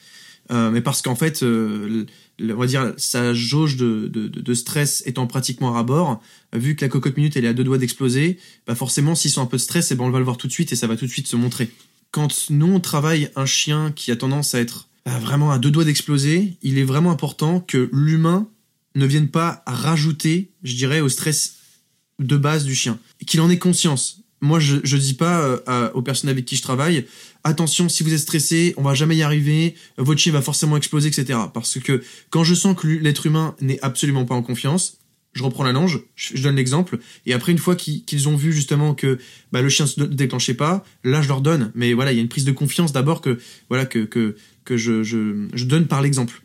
[0.52, 2.06] Euh, mais parce qu'en fait, euh,
[2.42, 6.22] on va dire, sa jauge de, stress étant pratiquement à bord,
[6.54, 8.38] vu que la cocotte minute elle est à deux doigts d'exploser,
[8.68, 10.48] bah forcément, s'ils sont un peu de stress, eh ben on va le voir tout
[10.48, 11.72] de suite et ça va tout de suite se montrer
[12.14, 15.72] quand nous on travaille un chien qui a tendance à être euh, vraiment à deux
[15.72, 18.48] doigts d'exploser, il est vraiment important que l'humain
[18.96, 21.56] ne vienne pas rajouter, je dirais, au stress
[22.20, 23.00] de base du chien.
[23.26, 24.22] Qu'il en ait conscience.
[24.44, 27.06] Moi, je, dis pas euh, aux personnes avec qui je travaille,
[27.46, 31.08] attention, si vous êtes stressé, on va jamais y arriver, votre chien va forcément exploser,
[31.08, 31.40] etc.
[31.54, 34.98] Parce que quand je sens que l'être humain n'est absolument pas en confiance,
[35.32, 38.94] je reprends la lange, je, donne l'exemple, et après une fois qu'ils ont vu justement
[38.94, 39.18] que
[39.54, 41.72] bah, le chien se déclenchait pas, là je leur donne.
[41.74, 45.04] Mais voilà, il y a une prise de confiance d'abord que voilà que, que je,
[45.04, 46.42] je, donne par l'exemple.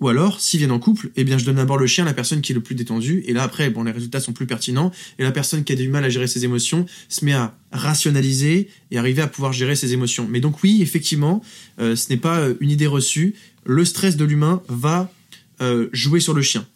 [0.00, 2.14] Ou alors, s'ils viennent en couple, eh bien je donne d'abord le chien à la
[2.14, 4.90] personne qui est le plus détendue, et là après, bon, les résultats sont plus pertinents,
[5.18, 8.68] et la personne qui a du mal à gérer ses émotions se met à rationaliser
[8.90, 10.26] et arriver à pouvoir gérer ses émotions.
[10.28, 11.42] Mais donc oui, effectivement,
[11.80, 13.34] euh, ce n'est pas euh, une idée reçue.
[13.64, 15.12] Le stress de l'humain va
[15.60, 16.66] euh, jouer sur le chien.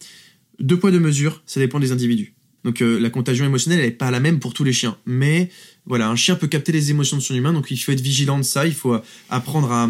[0.59, 2.33] Deux poids deux mesures, ça dépend des individus.
[2.63, 4.97] Donc la contagion émotionnelle, elle n'est pas la même pour tous les chiens.
[5.05, 5.49] Mais
[5.85, 8.37] voilà, un chien peut capter les émotions de son humain, donc il faut être vigilant
[8.37, 8.67] de ça.
[8.67, 9.89] Il faut apprendre à,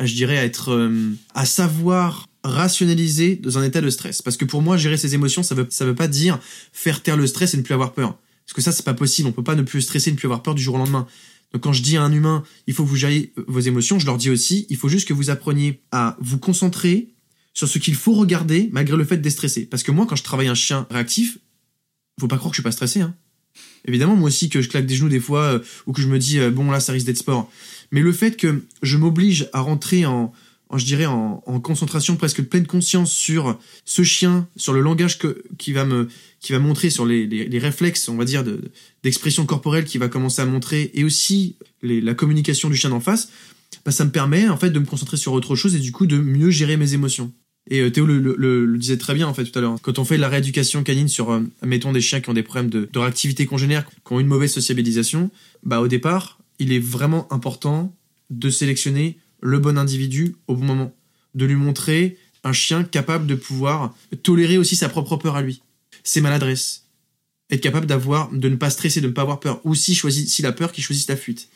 [0.00, 4.22] je dirais, à être, euh, à savoir rationaliser dans un état de stress.
[4.22, 6.38] Parce que pour moi, gérer ses émotions, ça veut, ça veut pas dire
[6.72, 8.18] faire taire le stress et ne plus avoir peur.
[8.44, 9.28] Parce que ça, c'est pas possible.
[9.28, 11.06] On peut pas ne plus stresser, ne plus avoir peur du jour au lendemain.
[11.52, 14.06] Donc quand je dis à un humain, il faut que vous gériez vos émotions, je
[14.06, 17.14] leur dis aussi, il faut juste que vous appreniez à vous concentrer
[17.54, 19.64] sur ce qu'il faut regarder malgré le fait d'être stressé.
[19.66, 21.38] Parce que moi, quand je travaille un chien réactif,
[22.20, 23.00] faut pas croire que je suis pas stressé.
[23.00, 23.14] Hein.
[23.86, 26.18] Évidemment, moi aussi, que je claque des genoux des fois, euh, ou que je me
[26.18, 27.50] dis, euh, bon, là, ça risque d'être sport.
[27.90, 30.32] Mais le fait que je m'oblige à rentrer en,
[30.74, 35.42] je dirais, en, en, concentration presque pleine conscience sur ce chien, sur le langage que,
[35.58, 36.08] qui va me,
[36.40, 38.60] qui va montrer, sur les, les, réflexes, on va dire, de,
[39.02, 43.30] d'expression corporelle qui va commencer à montrer, et aussi la communication du chien d'en face,
[43.84, 46.06] bah, ça me permet, en fait, de me concentrer sur autre chose et du coup
[46.06, 47.32] de mieux gérer mes émotions.
[47.68, 49.76] Et euh, Théo le, disait très bien en fait tout à l'heure.
[49.82, 52.44] Quand on fait de la rééducation canine sur, euh, mettons des chiens qui ont des
[52.44, 55.30] problèmes de, de réactivité congénère, qui ont une mauvaise sociabilisation,
[55.64, 57.94] bah au départ, il est vraiment important
[58.30, 60.94] de sélectionner le bon individu au bon moment,
[61.34, 65.62] de lui montrer un chien capable de pouvoir tolérer aussi sa propre peur à lui,
[66.02, 66.86] ses maladresses,
[67.50, 70.28] être capable d'avoir, de ne pas stresser, de ne pas avoir peur, ou si choisit,
[70.28, 71.48] si la peur, qu'il choisisse la fuite,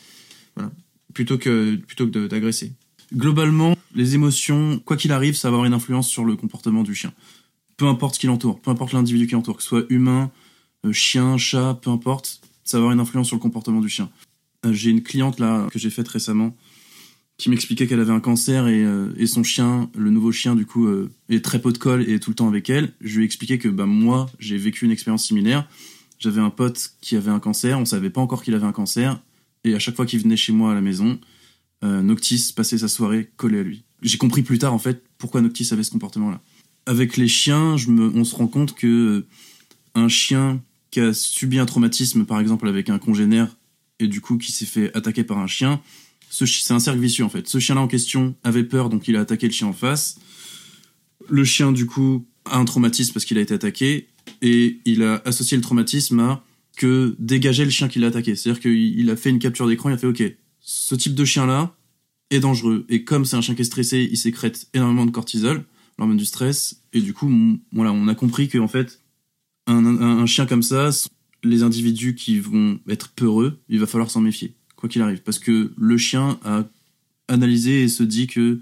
[0.56, 0.70] voilà,
[1.14, 2.72] plutôt que plutôt que d'agresser
[3.14, 6.94] globalement, les émotions, quoi qu'il arrive, ça va avoir une influence sur le comportement du
[6.94, 7.12] chien.
[7.76, 10.30] Peu importe ce qui l'entoure, peu importe l'individu qui l'entoure, que ce soit humain,
[10.84, 14.10] euh, chien, chat, peu importe, ça va avoir une influence sur le comportement du chien.
[14.66, 16.56] Euh, j'ai une cliente là que j'ai faite récemment
[17.38, 20.86] qui m'expliquait qu'elle avait un cancer et, euh, son chien, le nouveau chien du coup,
[20.86, 22.92] euh, est très pot de colle et est tout le temps avec elle.
[23.00, 25.66] Je lui ai expliqué que bah, moi, j'ai vécu une expérience similaire.
[26.18, 29.18] J'avais un pote qui avait un cancer, on savait pas encore qu'il avait un cancer,
[29.64, 31.18] et à chaque fois qu'il venait chez moi à la maison,
[31.82, 33.84] Noctis passait sa soirée collé à lui.
[34.02, 36.42] J'ai compris plus tard en fait pourquoi Noctis avait ce comportement-là.
[36.84, 39.24] Avec les chiens, on se rend compte que
[39.94, 43.56] un chien qui a subi un traumatisme, par exemple avec un congénère,
[44.00, 45.80] et du coup qui s'est fait attaquer par un chien,
[46.30, 47.48] c'est un cercle vicieux en fait.
[47.48, 50.18] Ce chien-là en question avait peur, donc il a attaqué le chien en face.
[51.28, 54.08] Le chien, du coup, a un traumatisme parce qu'il a été attaqué,
[54.42, 56.44] et il a associé le traumatisme à
[56.76, 58.36] que dégager le chien qui l'a attaqué.
[58.36, 60.22] C'est-à-dire qu'il a fait une capture d'écran, il a fait OK,
[60.60, 61.74] ce type de chien-là
[62.30, 62.86] est dangereux.
[62.88, 65.64] Et comme c'est un chien qui est stressé, il sécrète énormément de cortisol,
[65.98, 67.30] l'hormone du stress, et du coup,
[67.72, 69.00] voilà, on a compris que en fait,
[69.66, 70.90] un, chien comme ça,
[71.44, 75.22] les individus qui vont être peureux, il va falloir s'en méfier, quoi qu'il arrive.
[75.22, 76.64] Parce que le chien a
[77.28, 78.58] analysé et se dit que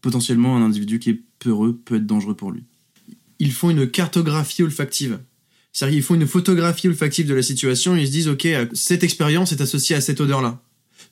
[0.00, 2.62] potentiellement un individu qui est peureux peut être dangereux pour lui.
[3.38, 5.20] Ils font une cartographie olfactive.
[5.72, 9.04] C'est-à-dire qu'ils font une photographie olfactive de la situation et ils se disent, OK, cette
[9.04, 10.60] expérience est associée à cette odeur-là.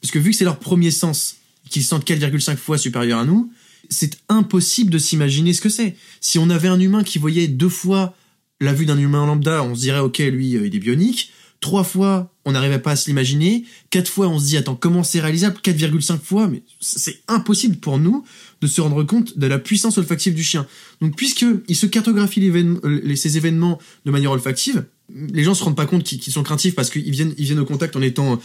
[0.00, 1.36] Parce que vu que c'est leur premier sens,
[1.68, 3.50] qu'ils sentent 4,5 fois supérieur à nous,
[3.88, 5.96] c'est impossible de s'imaginer ce que c'est.
[6.20, 8.14] Si on avait un humain qui voyait deux fois
[8.60, 11.32] la vue d'un humain lambda, on se dirait ok, lui, euh, il est bionique.
[11.60, 13.64] Trois fois, on n'arrivait pas à se l'imaginer.
[13.90, 15.58] Quatre fois, on se dit attends, comment c'est réalisable?
[15.62, 18.24] 4,5 fois, mais c'est impossible pour nous
[18.62, 20.66] de se rendre compte de la puissance olfactive du chien.
[21.02, 25.76] Donc, puisque il se cartographie euh, ces événements de manière olfactive, les gens se rendent
[25.76, 28.40] pas compte qu'ils sont craintifs parce qu'ils viennent, au contact en étant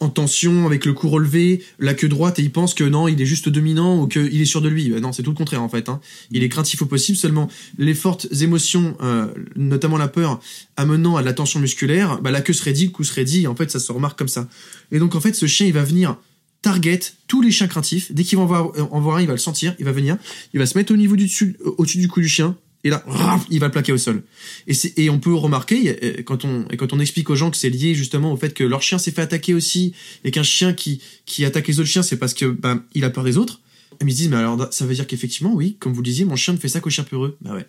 [0.00, 3.20] en tension, avec le cou relevé, la queue droite, et il pense que non, il
[3.20, 4.90] est juste dominant ou qu'il est sûr de lui.
[4.90, 5.88] Bah non, c'est tout le contraire en fait.
[5.88, 6.00] Hein.
[6.30, 10.40] Il est craintif au possible, seulement les fortes émotions, euh, notamment la peur,
[10.76, 13.46] amenant à de la tension musculaire, bah, la queue serait dit, le cou serait dit,
[13.46, 14.48] en fait ça se remarque comme ça.
[14.92, 16.16] Et donc en fait ce chien il va venir
[16.62, 19.32] target tous les chiens craintifs, dès qu'il va en voir, en voir un, il va
[19.32, 20.16] le sentir, il va venir,
[20.52, 23.04] il va se mettre au niveau du dessus, au-dessus du cou du chien, et là,
[23.50, 24.22] il va le plaquer au sol.
[24.66, 27.70] Et, et on peut remarquer, euh, quand on, quand on explique aux gens que c'est
[27.70, 29.92] lié justement au fait que leur chien s'est fait attaquer aussi,
[30.24, 33.10] et qu'un chien qui, qui attaque les autres chiens, c'est parce que ben, il a
[33.10, 33.60] peur des autres,
[34.00, 36.36] ils me disent, mais alors ça veut dire qu'effectivement, oui, comme vous le disiez, mon
[36.36, 37.36] chien ne fait ça qu'aux chiens peureux.
[37.40, 37.66] Bah ouais.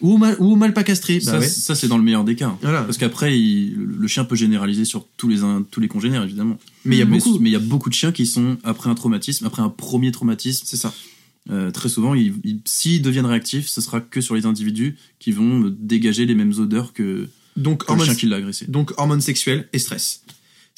[0.00, 1.18] Ou mal, ou mal pas castré.
[1.18, 2.56] Bah ça, c'est dans le meilleur des cas.
[2.62, 5.38] Parce qu'après, le chien peut généraliser sur tous les,
[5.72, 6.56] tous les congénères, évidemment.
[6.84, 7.40] Mais il y a beaucoup.
[7.40, 10.12] Mais il y a beaucoup de chiens qui sont après un traumatisme, après un premier
[10.12, 10.64] traumatisme.
[10.64, 10.94] C'est ça.
[11.50, 12.14] Euh, très souvent,
[12.64, 16.92] s'ils deviennent réactifs, ce sera que sur les individus qui vont dégager les mêmes odeurs
[16.92, 18.66] que, donc, le chien qui l'a agressé.
[18.68, 20.22] Donc hormones sexuelles et stress.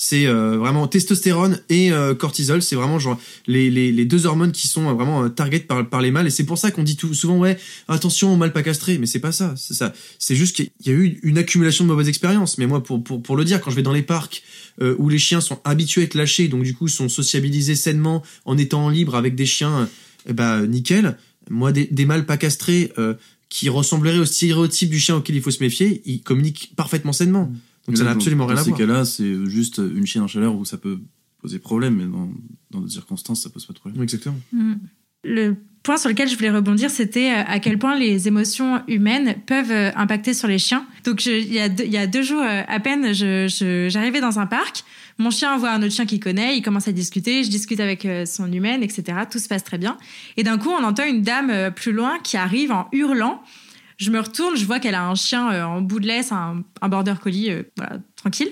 [0.02, 4.50] C'est euh, vraiment testostérone et euh, cortisol, c'est vraiment genre les, les, les, deux hormones
[4.50, 7.12] qui sont vraiment target par, par les mâles et c'est pour ça qu'on dit tout,
[7.12, 10.56] souvent ouais attention aux mâles pas castrés mais c'est pas ça c'est ça c'est juste
[10.56, 13.44] qu'il y a eu une accumulation de mauvaises expériences mais moi pour, pour, pour le
[13.44, 14.42] dire quand je vais dans les parcs
[14.80, 18.56] où les chiens sont habitués à être lâchés donc du coup sont sociabilisés sainement en
[18.56, 19.87] étant libre avec des chiens
[20.26, 21.16] eh ben nickel.
[21.48, 23.14] Moi, des, mâles pas castrés euh,
[23.48, 27.52] qui ressembleraient au stéréotype du chien auquel il faut se méfier, ils communiquent parfaitement sainement.
[27.87, 28.70] Donc ça n'a absolument rien à voir.
[28.70, 31.00] Dans ces cas-là, c'est juste une chienne en chaleur où ça peut
[31.40, 32.30] poser problème, mais dans,
[32.70, 34.02] dans d'autres circonstances, ça pose pas de problème.
[34.02, 34.38] Exactement.
[34.52, 34.74] Mm.
[35.24, 39.37] Le point sur lequel je voulais rebondir, c'était euh, à quel point les émotions humaines
[39.46, 40.87] peuvent euh, impacter sur les chiens.
[41.04, 44.46] Donc, il, y a deux, il y a deux jours à peine, j'arrivais dans un
[44.46, 44.85] parc.
[45.20, 48.06] Mon chien voit un autre chien qu'il connaît, il commence à discuter, je discute avec
[48.06, 49.18] euh, son humaine, etc.
[49.30, 49.98] Tout se passe très bien.
[50.38, 53.42] Et d'un coup, on entend une dame euh, plus loin qui arrive en hurlant.
[53.98, 56.64] Je me retourne, je vois qu'elle a un chien euh, en bout de laisse, un,
[56.88, 57.50] border collie,
[58.16, 58.48] tranquille.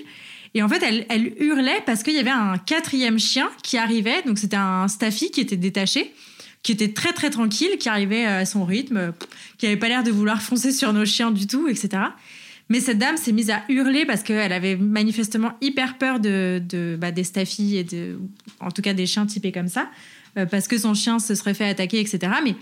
[0.53, 4.21] Et en fait, elle, elle hurlait parce qu'il y avait un quatrième chien qui arrivait.
[4.27, 6.13] Donc, c'était un staffy qui était détaché,
[6.61, 9.13] qui était très très tranquille, qui arrivait à son rythme,
[9.57, 12.03] qui avait pas l'air de vouloir foncer sur nos chiens du tout, etc.
[12.69, 16.97] Mais cette dame s'est mise à hurler parce qu'elle avait manifestement hyper peur de, de
[16.99, 18.19] bah, des staffies et de,
[18.59, 19.89] en tout cas des chiens typés comme ça,
[20.37, 22.31] euh, parce que son chien se serait fait attaquer, etc.
[22.43, 22.55] Mais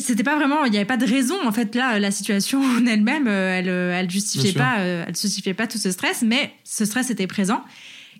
[0.00, 2.86] c'était pas vraiment, il n'y avait pas de raison en fait là, la situation en
[2.86, 6.86] elle-même, euh, elle, euh, elle justifiait pas, elle justifiait pas tout ce stress, mais ce
[6.86, 7.62] stress était présent.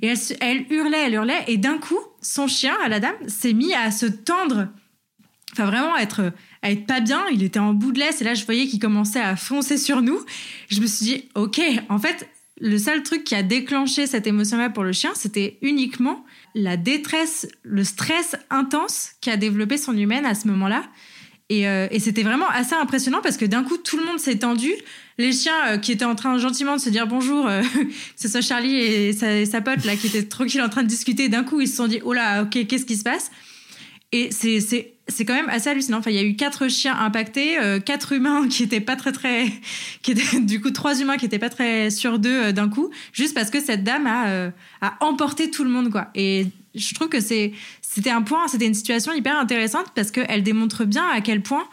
[0.02, 3.52] Et elle, elle hurlait, elle hurlait, et d'un coup, son chien, à la dame, s'est
[3.52, 4.68] mis à se tendre,
[5.52, 6.32] enfin vraiment être
[6.62, 7.22] à être pas bien.
[7.32, 10.02] Il était en bout de laisse et là, je voyais qu'il commençait à foncer sur
[10.02, 10.20] nous.
[10.68, 12.28] Je me suis dit, ok, en fait,
[12.60, 17.48] le seul truc qui a déclenché cette émotion-là pour le chien, c'était uniquement la détresse,
[17.62, 20.82] le stress intense qu'a développé son humaine à ce moment-là.
[21.48, 24.70] Et, euh, c'était vraiment assez impressionnant parce que d'un coup, tout le monde s'est tendu.
[25.18, 28.28] Les chiens euh, qui étaient en train gentiment de se dire bonjour, euh, que ce
[28.28, 31.42] soit Charlie et sa, sa, pote là qui étaient tranquilles en train de discuter, d'un
[31.42, 33.32] coup, ils se sont dit oh là, ok, qu'est-ce qui se passe?
[34.12, 34.60] Et c'est
[35.10, 35.98] c'est quand même assez hallucinant.
[35.98, 39.12] Enfin, il y a eu quatre chiens impactés, euh, quatre humains qui étaient pas très
[39.12, 39.46] très,
[40.02, 42.90] qui étaient du coup trois humains qui étaient pas très sûrs d'eux euh, d'un coup,
[43.12, 46.08] juste parce que cette dame a euh, a emporté tout le monde quoi.
[46.14, 50.42] Et je trouve que c'est c'était un point, c'était une situation hyper intéressante parce qu'elle
[50.42, 51.64] démontre bien à quel point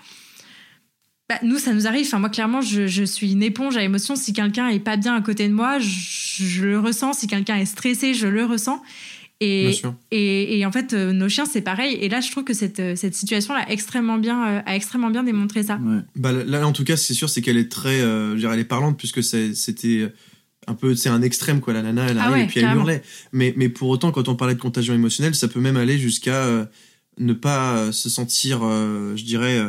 [1.30, 2.06] bah, nous, ça nous arrive.
[2.06, 4.16] Enfin, moi, clairement, je, je suis une éponge à émotions.
[4.16, 7.14] Si quelqu'un est pas bien à côté de moi, je le ressens.
[7.14, 8.82] Si quelqu'un est stressé, je le ressens.
[9.40, 9.72] Et,
[10.10, 11.96] et, et en fait, euh, nos chiens, c'est pareil.
[12.02, 15.12] Et là, je trouve que cette, euh, cette situation-là a extrêmement bien, euh, a extrêmement
[15.12, 15.76] bien démontré ça.
[15.76, 16.00] Ouais.
[16.16, 18.02] Bah, là, en tout cas, c'est sûr, c'est qu'elle est très.
[18.02, 20.12] euh, je veux dire, elle est parlante, puisque c'était
[20.66, 20.96] un peu.
[20.96, 21.74] C'est un extrême, quoi.
[21.74, 23.04] La nana, elle Ah arrive ouais, et puis elle hurlait.
[23.32, 26.46] Mais, mais pour autant, quand on parlait de contagion émotionnelle, ça peut même aller jusqu'à
[26.46, 26.66] euh,
[27.20, 29.60] ne pas se sentir, euh, je dirais.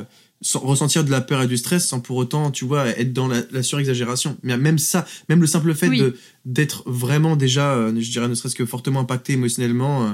[0.40, 3.26] Sans- ressentir de la peur et du stress sans pour autant, tu vois, être dans
[3.28, 4.36] la, la surexagération.
[4.42, 5.98] Mais même ça, même le simple fait Oui.
[5.98, 10.10] de d'être vraiment déjà, euh, je dirais, ne serait-ce que fortement impacté émotionnellement, euh,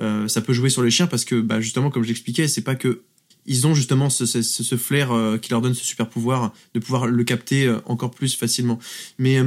[0.00, 2.62] euh, ça peut jouer sur les chiens parce que, bah, justement, comme je l'expliquais, c'est
[2.62, 3.02] pas que
[3.46, 5.10] ils ont justement ce, ce, flair
[5.42, 8.78] qui leur donne ce super pouvoir de pouvoir le capter encore plus facilement.
[9.18, 9.38] Mais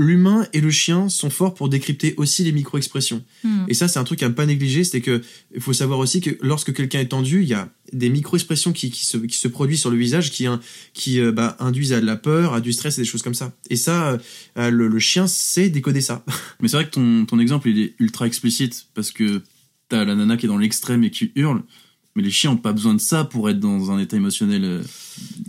[0.00, 3.22] l'humain et le chien sont forts pour décrypter aussi les micro-expressions.
[3.44, 3.66] Hmm.
[3.68, 5.20] Et ça, c'est un truc à ne pas négliger, c'est que
[5.54, 8.90] il faut savoir aussi que lorsque quelqu'un est tendu, il y a des micro-expressions qui,
[8.90, 10.60] qui, se, qui se produisent sur le visage qui, hein,
[10.94, 13.34] qui euh, bah, induisent à de la peur, à du stress et des choses comme
[13.34, 13.52] ça.
[13.68, 14.18] Et ça,
[14.56, 16.24] euh, le, le chien sait décoder ça.
[16.60, 19.42] Mais c'est vrai que ton, ton exemple, il est ultra explicite parce que
[19.90, 21.62] t'as la nana qui est dans l'extrême et qui hurle.
[22.16, 24.82] Mais les chiens ont pas besoin de ça pour être dans un état émotionnel euh,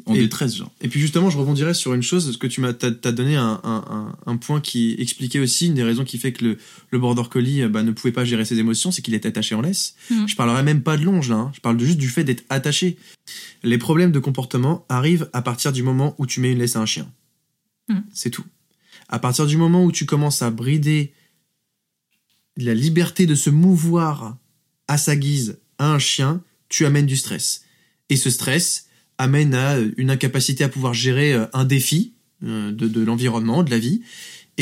[0.06, 0.72] en Et- détresse, genre.
[0.80, 3.36] Et puis justement, je rebondirais sur une chose, parce que tu m'as t'as, t'as donné
[3.36, 6.58] un, un, point qui expliquait aussi une des raisons qui fait que le,
[6.92, 9.56] le border collie euh, bah, ne pouvait pas gérer ses émotions, c'est qu'il était attaché
[9.56, 9.96] en laisse.
[10.12, 10.28] Mhm.
[10.28, 11.52] Je parlerai même pas de longe là, hein.
[11.56, 12.98] je parle juste du fait d'être attaché.
[13.64, 16.80] Les problèmes de comportement arrivent à partir du moment où tu mets une laisse à
[16.80, 17.12] un chien.
[17.90, 18.04] Mhm.
[18.14, 18.46] C'est tout.
[19.10, 21.12] À partir du moment où tu commences à brider
[22.56, 24.38] la liberté de se mouvoir
[24.88, 27.64] à sa guise à un chien, tu amènes du stress.
[28.10, 28.88] Et ce stress
[29.20, 33.62] amène à euh, une incapacité à pouvoir gérer euh, un défi euh, de, de l'environnement,
[33.62, 34.02] de la vie.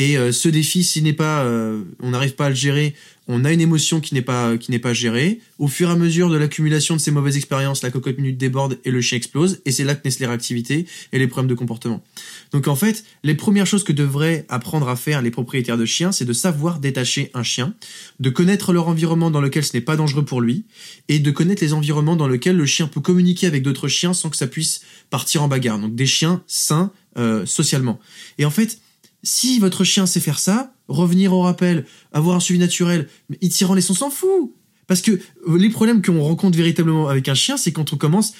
[0.00, 2.94] Et euh, ce défi, s'il n'est pas, euh, on n'arrive pas à le gérer,
[3.28, 5.40] on a une émotion qui n'est pas qui n'est pas gérée.
[5.58, 8.78] Au fur et à mesure de l'accumulation de ces mauvaises expériences, la cocotte minute déborde
[8.86, 9.60] et le chien explose.
[9.66, 12.02] Et c'est là que naissent les réactivités et les problèmes de comportement.
[12.50, 16.12] Donc en fait, les premières choses que devraient apprendre à faire les propriétaires de chiens,
[16.12, 17.74] c'est de savoir détacher un chien,
[18.20, 20.64] de connaître leur environnement dans lequel ce n'est pas dangereux pour lui,
[21.08, 24.30] et de connaître les environnements dans lesquels le chien peut communiquer avec d'autres chiens sans
[24.30, 25.78] que ça puisse partir en bagarre.
[25.78, 28.00] Donc des chiens sains euh, socialement.
[28.38, 28.80] Et en fait,
[29.22, 33.50] si votre chien sait faire ça, revenir au rappel, avoir un suivi naturel, mais il
[33.50, 34.52] tire en laisse, on s'en fout.
[34.86, 38.32] Parce que euh, les problèmes qu'on rencontre véritablement avec un chien, c'est quand on commence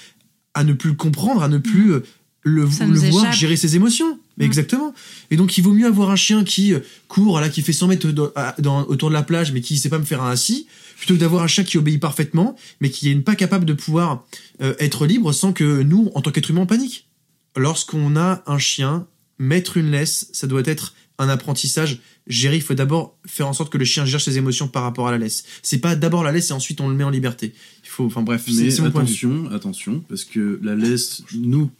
[0.55, 2.01] à ne plus le comprendre, à ne plus euh,
[2.43, 2.64] le,
[3.11, 4.19] voir gérer ses émotions.
[4.38, 4.43] Mm.
[4.43, 4.95] Exactement.
[5.31, 7.87] Et donc, il vaut mieux avoir un chien qui euh, court, là, qui fait 100
[7.88, 10.66] mètres dans- dans- autour de la plage, mais qui sait pas me faire un assis,
[10.97, 14.25] plutôt que d'avoir un chien qui obéit parfaitement, mais qui n'est pas capable de pouvoir
[14.61, 17.07] euh, être libre sans que nous, en tant qu'être humain, on panique.
[17.57, 19.07] Lorsqu'on a un chien,
[19.40, 22.57] mettre une laisse, ça doit être un apprentissage géré.
[22.57, 25.11] Il faut d'abord faire en sorte que le chien gère ses émotions par rapport à
[25.11, 25.44] la laisse.
[25.62, 27.55] C'est pas d'abord la laisse et ensuite on le met en liberté.
[27.83, 29.14] Il faut, enfin bref, c'est mon point de vue.
[29.26, 31.70] attention, attention, parce que la laisse, nous,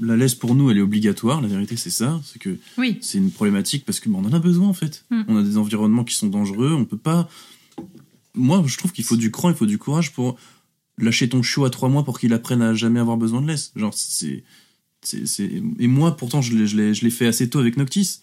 [0.00, 1.40] la laisse pour nous, elle est obligatoire.
[1.40, 2.20] La vérité, c'est ça.
[2.24, 2.98] C'est que Oui.
[3.00, 5.04] c'est une problématique parce que bah, on en a besoin en fait.
[5.10, 5.22] Mm.
[5.28, 6.72] On a des environnements qui sont dangereux.
[6.72, 7.28] On peut pas.
[8.34, 10.36] Moi, je trouve qu'il faut du cran, il faut du courage pour
[10.98, 13.72] lâcher ton chiot à trois mois pour qu'il apprenne à jamais avoir besoin de laisse.
[13.76, 14.44] Genre, c'est.
[15.38, 18.20] Et moi, pourtant, je l'ai- fait assez tôt avec Noctis.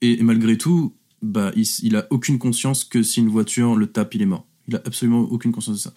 [0.00, 4.22] Et, malgré tout, bah, il, a aucune conscience que si une voiture le tape, il
[4.22, 4.46] est mort.
[4.68, 5.94] Il a absolument aucune conscience de ça.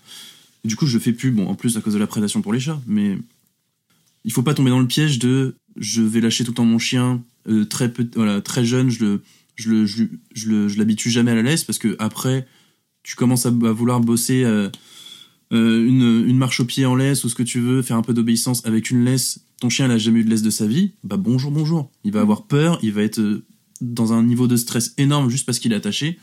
[0.63, 2.59] Du coup, je fais plus, bon, en plus à cause de la prédation pour les
[2.59, 3.17] chats, mais
[4.23, 6.79] il faut pas tomber dans le piège de je vais lâcher tout le temps mon
[6.79, 9.19] chien euh, très peu, voilà, très jeune, je
[9.65, 12.47] le, l'habitue jamais à la laisse parce que après,
[13.03, 14.69] tu commences à, à vouloir bosser euh,
[15.51, 18.01] euh, une, une marche au pied en laisse ou ce que tu veux, faire un
[18.01, 19.41] peu d'obéissance avec une laisse.
[19.59, 21.91] Ton chien il a jamais eu de laisse de sa vie, bah bonjour, bonjour.
[22.03, 23.43] Il va avoir peur, il va être euh,
[23.81, 26.17] dans un niveau de stress énorme juste parce qu'il est attaché.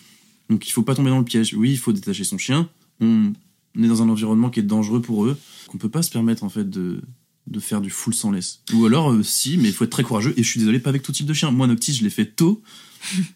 [0.49, 1.55] Donc il faut pas tomber dans le piège.
[1.55, 2.69] Oui, il faut détacher son chien.
[3.01, 3.33] On,
[3.77, 5.37] on est dans un environnement qui est dangereux pour eux,
[5.69, 7.01] qu'on peut pas se permettre en fait de,
[7.47, 8.61] de faire du full sans laisse.
[8.73, 10.35] Ou alors euh, si, mais il faut être très courageux.
[10.37, 11.51] Et je suis désolé, pas avec tout type de chien.
[11.51, 12.62] Moi Noctis, je l'ai fait tôt.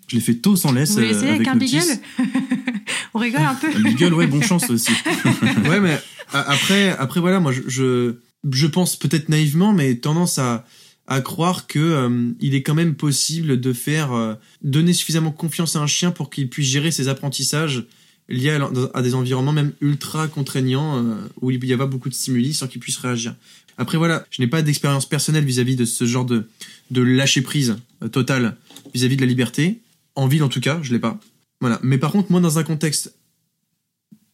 [0.09, 0.93] Je l'ai fait tôt sans laisse.
[0.93, 1.81] Vous euh, essayer avec un beagle?
[3.15, 3.69] On rigole un peu.
[3.83, 4.93] Beagle, ouais, bon chance aussi.
[5.69, 6.01] ouais, mais
[6.33, 8.15] a- après, après voilà, moi, je, je,
[8.51, 10.65] je pense peut-être naïvement, mais tendance à,
[11.07, 15.77] à croire que euh, il est quand même possible de faire euh, donner suffisamment confiance
[15.77, 17.85] à un chien pour qu'il puisse gérer ses apprentissages
[18.29, 18.57] liés
[18.95, 22.67] à, des environnements même ultra contraignants euh, où il y avoir beaucoup de stimuli sans
[22.67, 23.35] qu'il puisse réagir.
[23.79, 26.47] Après voilà, je n'ai pas d'expérience personnelle vis-à-vis de ce genre de,
[26.91, 28.57] de lâcher prise euh, total
[28.95, 29.81] vis-à-vis de la liberté.
[30.15, 31.19] En ville en tout cas, je l'ai pas.
[31.63, 31.81] Voilà.
[31.83, 33.17] Mais par contre, moi dans un contexte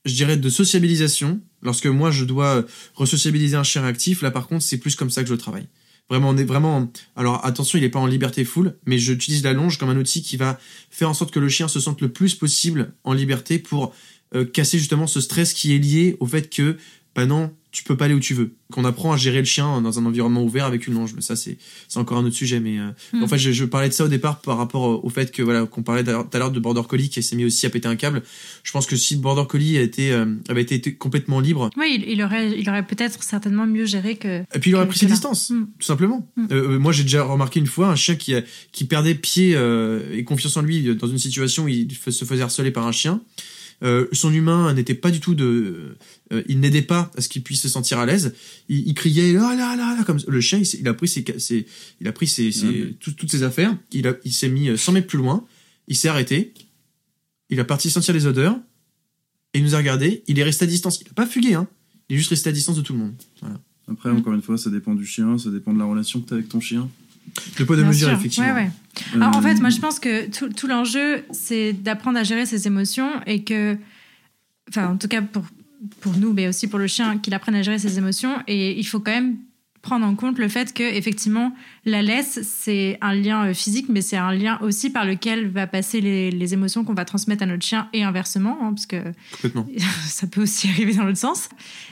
[0.09, 1.41] je dirais, de sociabilisation.
[1.63, 2.65] Lorsque moi, je dois
[2.95, 5.69] resociabiliser un chien réactif, là, par contre, c'est plus comme ça que je travaille.
[6.11, 6.91] Vraiment, on est vraiment.
[7.17, 10.23] Alors, attention, il n'est pas en liberté full, mais j'utilise la longe comme un outil
[10.23, 10.59] qui va
[10.91, 13.95] faire en sorte que le chien se sente le plus possible en liberté pour
[14.35, 16.79] euh, casser justement ce stress qui est lié au fait que,
[17.15, 18.53] bah non, tu peux pas aller où tu veux.
[18.73, 21.13] Qu'on apprend à gérer le chien dans un environnement ouvert avec une longe.
[21.15, 22.61] Mais ça, c'est, c'est encore un autre sujet.
[22.61, 23.23] Mais euh, Mm.
[23.23, 25.65] en fait, je, je parlais de ça au départ par rapport au fait que voilà,
[25.67, 27.97] qu'on parlait tout à l'heure de Border Collie qui s'est mis aussi à péter un
[27.97, 28.23] câble.
[28.63, 32.11] Je pense que si Border Collie a été, euh, avait été, complètement libre, Oui, il,
[32.13, 34.41] il aurait, il aurait peut-être certainement mieux géré que.
[34.55, 35.67] et puis il aurait pris ses distances, Mm.
[35.79, 36.27] tout simplement.
[36.37, 36.47] Mm.
[36.51, 38.35] Euh, euh, moi, j'ai déjà remarqué une fois un chien qui,
[38.73, 42.43] qui perdait pied euh, et confiance en lui dans une situation où il se faisait
[42.43, 43.21] harceler par un chien.
[43.85, 45.97] Euh, son humain n'était pas du tout de,
[46.33, 48.35] euh, il n'aidait pas à ce qu'il puisse se sentir à l'aise.
[48.69, 50.61] Il, il criait là là là là comme le chien.
[50.81, 51.25] Il, a pris ses,
[52.01, 52.95] il a pris ses, ses- Ouais.
[52.99, 53.77] tout- toutes ses affaires.
[53.93, 55.47] Il a, il s'est mis euh, 100 mètres plus loin.
[55.87, 56.53] Il s'est arrêté.
[57.51, 58.59] Il a parti sentir les odeurs
[59.55, 60.23] et il nous a regardé.
[60.27, 61.01] Il est resté à distance.
[61.01, 61.69] Il n'a pas fugué hein.
[62.09, 63.15] Il est juste resté à distance de tout le monde.
[63.41, 63.61] Voilà.
[63.87, 66.35] Après, encore une fois, ça dépend du chien, ça dépend de la relation que tu
[66.35, 66.91] as avec ton chien.
[67.59, 68.19] Le poids de Bien mesure sûr.
[68.19, 68.49] effectivement.
[68.49, 68.71] Ouais, ouais.
[69.15, 72.47] Alors, en Euh, fait, moi, je pense que tout, tout l'enjeu, c'est d'apprendre à gérer
[72.47, 73.77] ses émotions et que,
[74.69, 75.45] enfin, en tout cas pour,
[76.01, 78.37] pour nous, mais aussi pour le chien, qu'il apprenne à gérer ses émotions.
[78.47, 79.37] Et il faut quand même
[79.83, 84.01] prendre en compte le fait que, effectivement, la laisse, c'est un lien euh, physique, mais
[84.01, 87.47] c'est un lien aussi par lequel va passer les, les émotions qu'on va transmettre à
[87.47, 89.03] notre chien et inversement, hein, parce que
[90.07, 91.49] ça peut aussi arriver dans l'autre sens.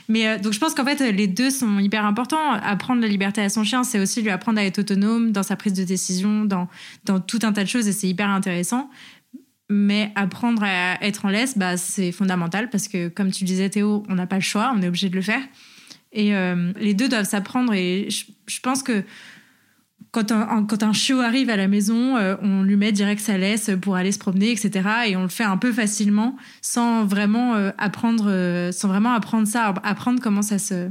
[0.09, 2.51] Mais euh, donc je pense qu'en fait les deux sont hyper importants.
[2.51, 5.55] Apprendre la liberté à son chien, c'est aussi lui apprendre à être autonome dans sa
[5.55, 6.67] prise de décision, dans,
[7.05, 8.89] dans tout un tas de choses et c'est hyper intéressant.
[9.69, 14.03] Mais apprendre à être en laisse, bah, c'est fondamental parce que comme tu disais Théo,
[14.07, 15.41] on n'a pas le choix, on est obligé de le faire.
[16.11, 19.03] Et euh, les deux doivent s'apprendre et je, je pense que
[20.11, 23.37] quand un, quand un chiot arrive à la maison, euh, on lui met direct sa
[23.37, 24.89] laisse pour aller se promener, etc.
[25.07, 29.73] Et on le fait un peu facilement, sans vraiment euh, apprendre, sans vraiment apprendre ça,
[29.83, 30.89] apprendre comment ça se,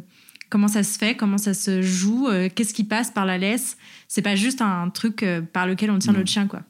[0.50, 3.78] comment ça se fait, comment ça se joue, qu'est-ce qui passe par la laisse.
[4.06, 6.18] C'est pas juste un truc par lequel on tient Non.
[6.18, 6.62] notre chien, quoi.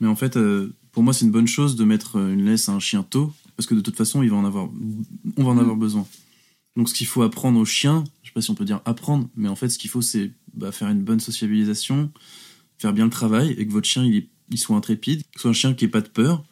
[0.00, 0.36] Mais en fait,
[0.90, 3.66] pour moi, c'est une bonne chose de mettre une laisse à un chien tôt, parce
[3.68, 4.68] que de toute façon, il va en avoir,
[5.36, 6.04] on va en avoir besoin.
[6.76, 9.28] Donc, ce qu'il faut apprendre au chien, je sais pas si on peut dire apprendre,
[9.36, 12.10] mais en fait, ce qu'il faut, c'est bah, faire une bonne sociabilisation,
[12.78, 15.54] faire bien le travail, et que votre chien, il, soit intrépide, que ce soit un
[15.54, 16.44] chien qui ait pas de peur,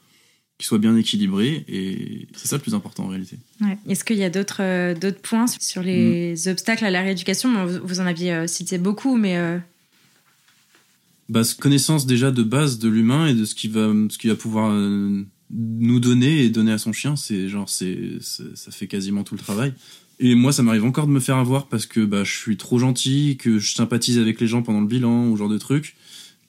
[0.58, 3.36] qui soit bien équilibré, et c'est ça le plus important en réalité.
[3.60, 3.76] Ouais.
[3.88, 7.66] Est-ce qu'il y a d'autres euh, d'autres points sur les obstacles à la rééducation?
[7.66, 9.58] Vous, vous en aviez euh, cité beaucoup, mais euh,
[11.28, 14.30] bah, ce- connaissance déjà de base de l'humain et de ce qu'il va, ce qu'il
[14.30, 18.86] va pouvoir euh, nous donner et donner à son chien, c'est genre c'est- ça fait
[18.86, 19.74] quasiment tout le travail.
[20.18, 22.78] Et moi, ça m'arrive encore de me faire avoir parce que bah, je suis trop
[22.78, 25.96] gentil, que je sympathise avec les gens pendant le bilan ou genre de trucs.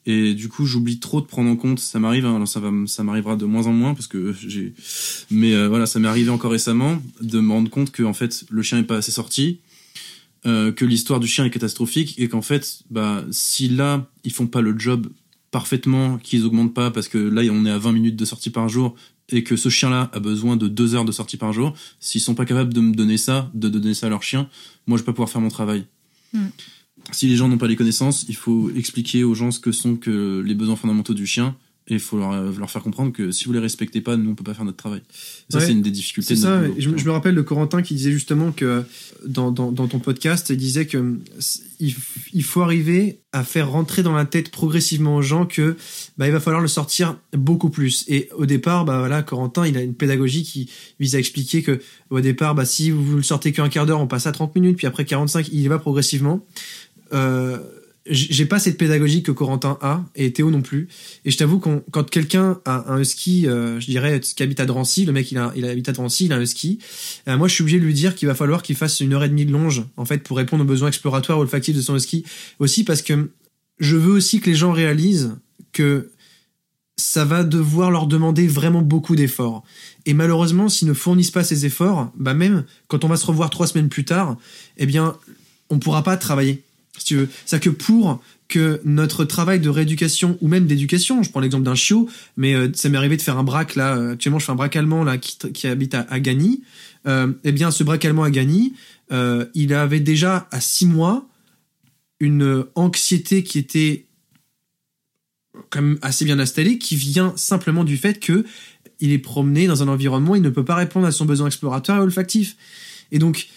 [0.06, 1.80] Et du coup, j'oublie trop de prendre en compte.
[1.80, 4.74] Ça m'arrive, hein, alors ça va, ça m'arrivera de moins en moins parce que j'ai.
[5.32, 8.46] Mais euh, voilà, ça m'est arrivé encore récemment de me rendre compte que en fait,
[8.50, 9.60] le chien est pas assez sorti,
[10.46, 14.48] euh, que l'histoire du chien est catastrophique et qu'en fait, bah, si là, ils font
[14.48, 15.08] pas le job
[15.52, 18.68] parfaitement, qu'ils augmentent pas parce que là, on est à 20 minutes de sortie par
[18.68, 18.96] jour
[19.30, 22.36] et que ce chien-là a besoin de 2 heures de sortie par jour, s'ils sont
[22.36, 24.50] pas capables de me donner ça, de donner ça à leur chien,
[24.86, 25.86] moi, je vais pas pouvoir faire mon travail.
[26.34, 26.48] Mm.
[27.12, 29.96] Si les gens n'ont pas les connaissances, il faut expliquer aux gens ce que sont
[29.96, 31.56] que les besoins fondamentaux du chien
[31.90, 34.36] et il faut leur, leur faire comprendre que si vous les respectez pas, nous, on
[34.36, 35.02] peut pas faire notre travail.
[35.50, 35.66] Ça, Ouais.
[35.66, 36.58] c'est une des difficultés de ça.
[36.60, 36.76] boulot.
[36.80, 38.84] Je, me- je me rappelle de Corentin qui disait justement que
[39.28, 41.18] dans, dans, dans ton podcast, il disait que
[41.82, 41.94] il,
[42.32, 45.76] il faut arriver à faire rentrer dans la tête progressivement aux gens que
[46.18, 48.06] bah, il va falloir le sortir beaucoup plus.
[48.08, 50.70] Et au départ, bah voilà, Corentin, il a une pédagogie qui
[51.02, 54.08] vise à expliquer que au départ, bah si vous le sortez qu'un quart d'heure, on
[54.08, 56.46] passe à 30 minutes, puis après 45, il y va progressivement.
[57.14, 57.58] Euh,
[58.06, 60.90] j'ai pas cette pédagogie que Corentin a et Théo non plus.
[61.24, 64.66] Et je t'avoue qu'on quand quelqu'un a un husky, euh, je dirais qui habite à
[64.66, 66.80] Drancy, le mec il a il habite à Drancy, il a un husky.
[67.28, 69.24] euh, moi je suis obligé de lui dire qu'il va falloir qu'il fasse une heure
[69.24, 72.26] et demie de longe en fait pour répondre aux besoins exploratoires olfactifs de son husky.
[72.60, 73.30] Aussi parce que
[73.80, 75.36] je veux aussi que les gens réalisent
[75.72, 76.12] que
[76.98, 79.64] ça va devoir leur demander vraiment beaucoup d'efforts.
[80.06, 83.50] Et malheureusement, s'ils ne fournissent pas ces efforts, bah même quand on va se revoir
[83.50, 84.38] trois semaines plus tard,
[84.78, 85.18] eh bien,
[85.70, 86.64] on pourra pas travailler.
[86.98, 91.32] Si tu veux, c'est que pour que notre travail de rééducation ou même d'éducation, je
[91.32, 93.96] prends l'exemple d'un chiot, mais euh, ça m'est arrivé de faire un braque là.
[93.98, 96.62] euh, actuellement, je fais un braque allemand là qui, habite à, à Gagny.
[97.08, 98.74] Euh, eh bien, ce braque allemand à Gagny,
[99.54, 101.28] il avait déjà à six mois
[102.20, 104.06] une anxiété qui était
[105.70, 108.44] quand même assez bien installée, qui vient simplement du fait que
[109.00, 112.00] il est promené dans un environnement, il ne peut pas répondre à son besoin exploratoire
[112.00, 112.56] et olfactif.
[113.12, 113.48] Et donc,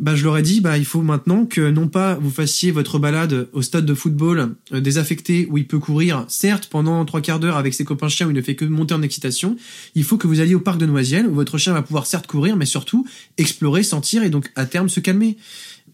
[0.00, 2.98] bah, je leur ai dit, bah, il faut maintenant que non pas vous fassiez votre
[2.98, 7.38] balade au stade de football euh, désaffecté où il peut courir, certes, pendant trois quarts
[7.38, 9.56] d'heure avec ses copains chiens où il ne fait que monter en excitation.
[9.94, 12.26] Il faut que vous alliez au parc de Noisiel où votre chien va pouvoir certes
[12.26, 15.36] courir, mais surtout explorer, sentir et donc à terme se calmer.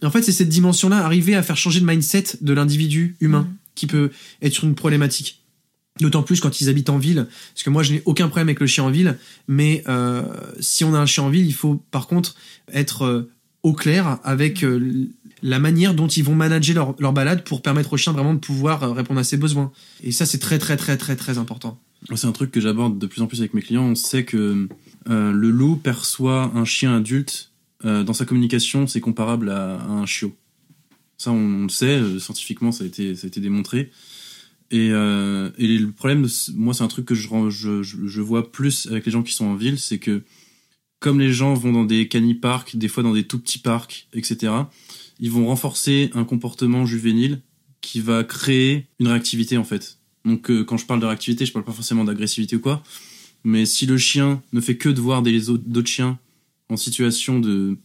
[0.02, 3.56] En fait, c'est cette dimension-là, arriver à faire changer le mindset de l'individu humain Mhm.
[3.74, 5.42] qui peut être une problématique.
[6.00, 8.60] D'autant plus quand ils habitent en ville, parce que moi je n'ai aucun problème avec
[8.60, 9.16] le chien en ville,
[9.48, 10.22] mais euh,
[10.60, 12.34] si on a un chien en ville, il faut par contre
[12.70, 13.30] être euh,
[13.66, 15.08] au clair avec euh,
[15.42, 18.38] la manière dont ils vont manager leur, leur balade pour permettre au chien vraiment de
[18.38, 19.72] pouvoir euh, répondre à ses besoins.
[20.04, 21.80] Et ça, c'est très, très, très, très, très important.
[22.14, 23.82] C'est un truc que j'aborde de plus en plus avec mes clients.
[23.82, 24.68] On sait que
[25.08, 27.50] euh, le loup perçoit un chien adulte
[27.84, 30.34] dans sa communication, c'est comparable à, un chiot.
[31.18, 33.92] Ça, on, le sait, scientifiquement, ça a été, ça a été démontré.
[34.72, 37.28] Et, et le problème, moi, c'est un truc que je,
[37.82, 40.22] je vois plus avec les gens qui sont en ville, c'est que
[41.06, 44.52] comme les gens vont dans des caniparks, des fois dans des tout petits parcs, etc.,
[45.20, 47.42] ils vont renforcer un comportement juvénile
[47.80, 49.98] qui va créer une réactivité en fait.
[50.24, 52.82] Donc euh, quand je parle de réactivité, je parle pas forcément d'agressivité ou quoi,
[53.44, 56.18] mais si le chien ne fait que de voir d'autres chiens
[56.70, 57.78] en situation de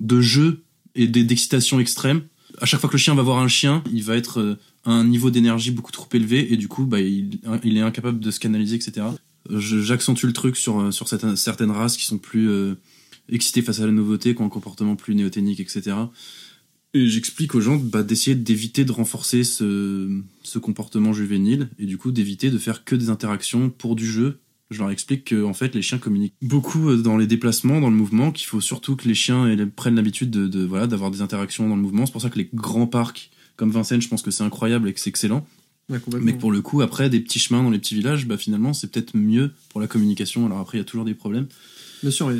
[0.00, 0.64] de jeu
[0.96, 2.22] et d'excitation extrême,
[2.60, 4.90] à chaque fois que le chien va voir un chien, il va être euh, à
[4.90, 8.32] un niveau d'énergie beaucoup trop élevé et du coup bah, il, il est incapable de
[8.32, 9.06] se canaliser, etc.
[9.58, 12.74] J'accentue le truc sur, sur certaines, races qui sont plus euh,
[13.28, 15.96] excitées face à la nouveauté, qui ont un comportement plus néoténique, etc.
[16.94, 21.96] Et j'explique aux gens bah, d'essayer d'éviter de renforcer ce, ce comportement juvénile et du
[21.96, 24.40] coup d'éviter de faire que des interactions pour du jeu.
[24.70, 27.90] Je leur explique que en fait les chiens communiquent beaucoup euh, dans les déplacements, dans
[27.90, 31.20] le mouvement, qu'il faut surtout que les chiens prennent l'habitude de, de voilà d'avoir des
[31.20, 32.06] interactions dans le mouvement.
[32.06, 34.92] C'est pour ça que les grands parcs comme Vincennes, je pense que c'est incroyable et
[34.92, 35.46] que c'est excellent.
[35.92, 36.00] Ouais.
[36.20, 38.72] Mais que pour le coup, après, des petits chemins dans les petits villages, bah finalement,
[38.72, 40.46] c'est peut-être mieux pour la communication.
[40.46, 41.46] Alors après, il y a toujours des problèmes.
[42.02, 42.32] Bien sûr,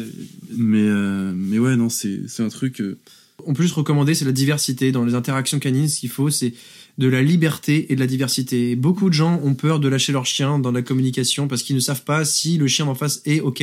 [0.51, 2.81] Mais, euh, mais ouais, non, c'est c'est un truc.
[2.81, 2.99] euh,
[3.47, 4.93] on peut juste recommander, c'est la diversité.
[4.93, 6.53] Dans les interactions canines, ce qu'il faut, c'est
[6.99, 8.77] de la liberté et de la diversité.
[8.77, 11.81] Beaucoup de gens ont peur de lâcher leur chien dans la communication parce qu'ils ne
[11.81, 13.63] savent pas si le chien d'en face est OK.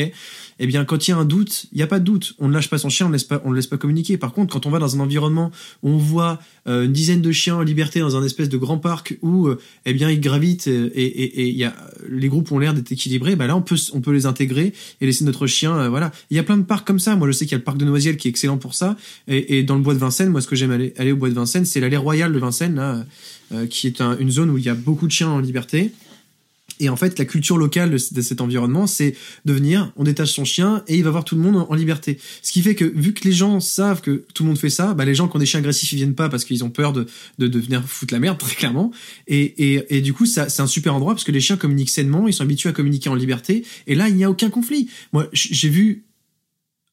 [0.61, 2.36] Eh bien, quand il y a un doute, il n'y a pas de doute.
[2.39, 4.17] On ne lâche pas son chien, on ne laisse pas, le laisse pas communiquer.
[4.17, 5.51] Par contre, quand on va dans un environnement
[5.84, 8.77] où on voit euh, une dizaine de chiens en liberté dans un espèce de grand
[8.77, 11.73] parc où, euh, eh bien, ils gravitent euh, et, et, et y a,
[12.09, 15.05] les groupes ont l'air d'être équilibrés, bah là, on peut, on peut les intégrer et
[15.05, 16.11] laisser notre chien, voilà.
[16.30, 17.15] Il y a plein de parcs comme ça.
[17.15, 18.97] Moi, je sais qu'il y a le parc de Noisiel qui est excellent pour ça.
[19.27, 21.30] Et, et dans le bois de Vincennes, moi, ce que j'aime aller, aller au bois
[21.30, 23.05] de Vincennes, c'est l'allée royale de Vincennes, là,
[23.70, 25.91] qui est un- une zone où il y a beaucoup de chiens en liberté.
[26.80, 30.45] Et en fait, la culture locale de, cet environnement, c'est de venir, on détache son
[30.45, 32.20] chien et il va voir tout le monde en, liberté.
[32.41, 34.93] Ce qui fait que, vu que les gens savent que tout le monde fait ça,
[34.93, 36.93] bah, les gens qui ont des chiens agressifs, ils viennent pas parce qu'ils ont peur
[36.93, 37.05] de,
[37.38, 38.91] de, de venir foutre la merde, très clairement.
[39.28, 42.28] Et, et, et du coup, c'est un super endroit parce que les chiens communiquent sainement,
[42.28, 43.65] ils sont habitués à communiquer en liberté.
[43.88, 44.89] Et là, il n'y a aucun conflit.
[45.11, 46.05] Moi, j'ai vu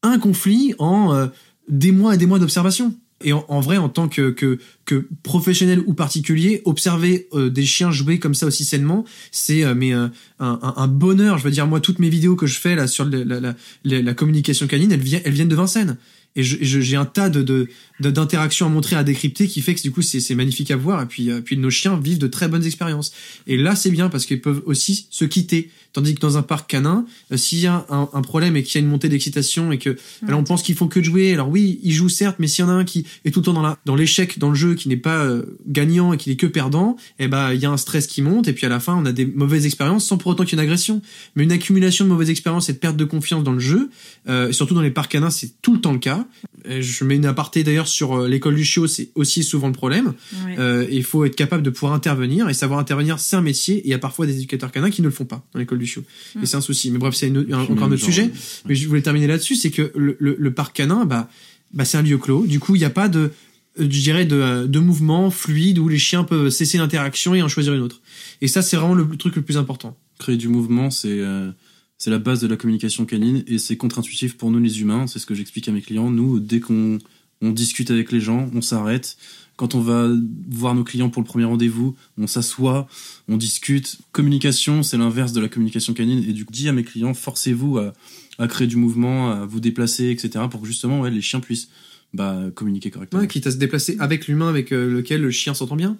[0.02, 1.26] un conflit en euh,
[1.68, 2.94] des mois et des mois d'observation.
[3.24, 8.18] Et en, vrai, en tant que, que, professionnel ou particulier, observer euh, des chiens jouer
[8.18, 10.08] comme ça aussi sainement, c'est euh, mais euh,
[10.38, 11.38] un, bonheur.
[11.38, 14.92] Je veux dire, moi, toutes mes vidéos que je fais là sur la, communication canine,
[14.92, 15.96] elles, elles viennent de Vincennes.
[16.36, 17.68] Et j'ai un tas de
[17.98, 21.02] d'interactions à montrer, à décrypter, qui fait que du coup, c'est c'est magnifique à voir.
[21.02, 23.12] Et puis, euh, puis nos chiens vivent de très bonnes expériences.
[23.46, 25.70] Et là, c'est bien parce qu'ils peuvent aussi se quitter.
[25.94, 28.78] Tandis que dans un parc canin, euh, s'il y a un, un problème et qu'il
[28.78, 29.96] y a une montée d'excitation et que
[30.28, 31.32] alors on pense qu'ils font que de jouer.
[31.32, 33.46] Alors oui, ils jouent certes, mais s'il y en a un qui est tout le
[33.46, 36.28] temps dans la dans l'échec dans le jeu, qui n'est pas euh, gagnant et qui
[36.28, 38.68] n'est que perdant, eh ben il y a un stress qui monte et puis à
[38.68, 41.00] la fin on a des mauvaises expériences sans pour autant qu'il y ait une agression.
[41.34, 43.88] Mais une accumulation de mauvaises expériences et de perte de confiance dans le jeu,
[44.28, 46.25] euh, surtout dans les parcs canins, c'est tout le temps le cas.
[46.68, 50.14] Je mets une aparté d'ailleurs sur euh, l'école du chiot, c'est aussi souvent le problème.
[50.46, 50.56] Ouais.
[50.58, 53.76] Euh, il faut être capable de pouvoir intervenir et savoir intervenir, c'est un métier.
[53.78, 55.78] Et il y a parfois des éducateurs canins qui ne le font pas dans l'école
[55.78, 56.02] du chiot.
[56.34, 56.42] Mm.
[56.42, 56.90] Et c'est un souci.
[56.90, 58.30] Mais bref, c'est une- un- puis encore un autre sujet.
[58.66, 61.28] Mais je voulais terminer là-dessus, c'est que le, le, le parc canin, bah,
[61.72, 62.46] bah c'est un lieu clos.
[62.46, 63.30] Du coup, il n'y a pas de, euh,
[63.78, 67.74] je dirais, de, de mouvement fluide où les chiens peuvent cesser l'interaction et en choisir
[67.74, 68.00] une autre.
[68.40, 69.96] Et ça, c'est vraiment le, le truc le plus important.
[70.18, 71.50] créer du mouvement, c'est euh,
[71.98, 75.06] c'est la base de la communication canine et c'est contre-intuitif pour nous les humains.
[75.06, 76.10] C'est ce que j'explique à mes clients.
[76.10, 76.98] Nous, dès qu'on
[77.42, 79.16] on discute avec les gens, on s'arrête.
[79.56, 80.10] Quand on va
[80.50, 82.86] voir nos clients pour le premier rendez-vous, on s'assoit,
[83.28, 83.96] on discute.
[84.12, 86.22] Communication, c'est l'inverse de la communication canine.
[86.28, 90.10] Et du coup, dis à mes clients, forcez-vous à, créer du mouvement, à vous déplacer,
[90.10, 90.44] etc.
[90.50, 91.68] pour que justement les chiens puissent
[92.12, 93.20] bah, communiquer correctement.
[93.20, 95.96] Ouais, quitte à se déplacer avec l'humain avec euh, lequel le chien s'entend bien.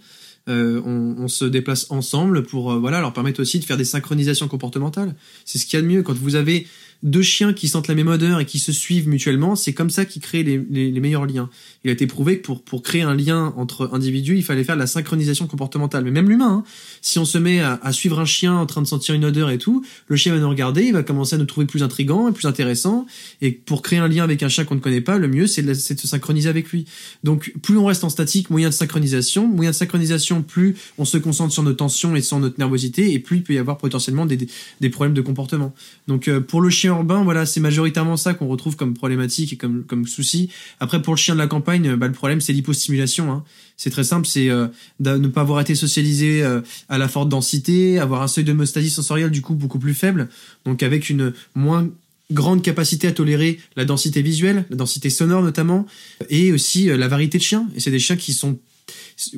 [0.49, 3.85] Euh, on, on se déplace ensemble pour euh, voilà leur permettre aussi de faire des
[3.85, 5.17] synchronisations comportementales.
[5.45, 6.69] C'est ce qu'il y a de mieux quand vous avez
[7.03, 9.57] deux chiens qui sentent la même odeur et qui se suivent mutuellement.
[9.57, 11.51] C'est comme ça qu'ils créent les, meilleurs liens.
[11.85, 14.75] Il a été prouvé que pour pour créer un lien entre individus, il fallait faire
[14.75, 16.05] de la synchronisation comportementale.
[16.05, 16.65] Mais même l'humain, hein,
[17.01, 19.59] si on se met à, suivre un chien en train de sentir une odeur et
[19.59, 22.33] tout, le chien va nous regarder, il va commencer à nous trouver plus intrigant et
[22.33, 23.07] plus intéressant.
[23.41, 25.63] Et pour créer un lien avec un chien qu'on ne connaît pas, le mieux c'est
[25.63, 26.87] de, se synchroniser avec lui.
[27.25, 31.19] Donc plus on reste en statique, moyen de synchronisation, moyen de synchronisation, plus on se
[31.19, 34.27] concentre sur nos tensions et sur notre nervosité, et plus il peut y avoir potentiellement
[34.27, 34.39] des,
[34.81, 35.75] des problèmes de comportement.
[36.09, 39.57] Donc euh, pour le chien urbain, voilà, c'est majoritairement ça qu'on retrouve comme problématique et
[39.57, 40.51] comme, comme souci.
[40.81, 43.33] Après pour le chien de la campagne, bah, le problème c'est l'hypostimulation.
[43.33, 43.45] Hein.
[43.77, 44.69] C'est très simple, c'est euh,
[45.01, 48.91] de ne pas avoir été socialisé euh, à la forte densité, avoir un seuil d'homéostasie
[48.91, 50.29] sensorielle du coup beaucoup plus faible,
[50.65, 51.89] donc avec une moins
[52.33, 55.87] grande capacité à tolérer la densité visuelle, la densité sonore notamment,
[56.29, 57.69] et aussi euh, la variété de chiens.
[57.77, 58.59] Et c'est des chiens qui sont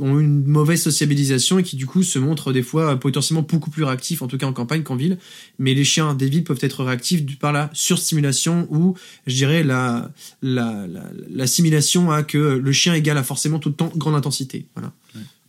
[0.00, 3.84] ont une mauvaise sociabilisation et qui du coup se montrent des fois potentiellement beaucoup plus
[3.84, 5.18] réactifs, en tout cas en campagne qu'en ville.
[5.58, 8.94] Mais les chiens des villes peuvent être réactifs par la surstimulation ou,
[9.26, 10.10] je dirais, la,
[10.42, 10.86] la,
[11.30, 14.66] l'assimilation à que le chien égale à forcément tout le temps grande intensité.
[14.74, 14.92] Voilà.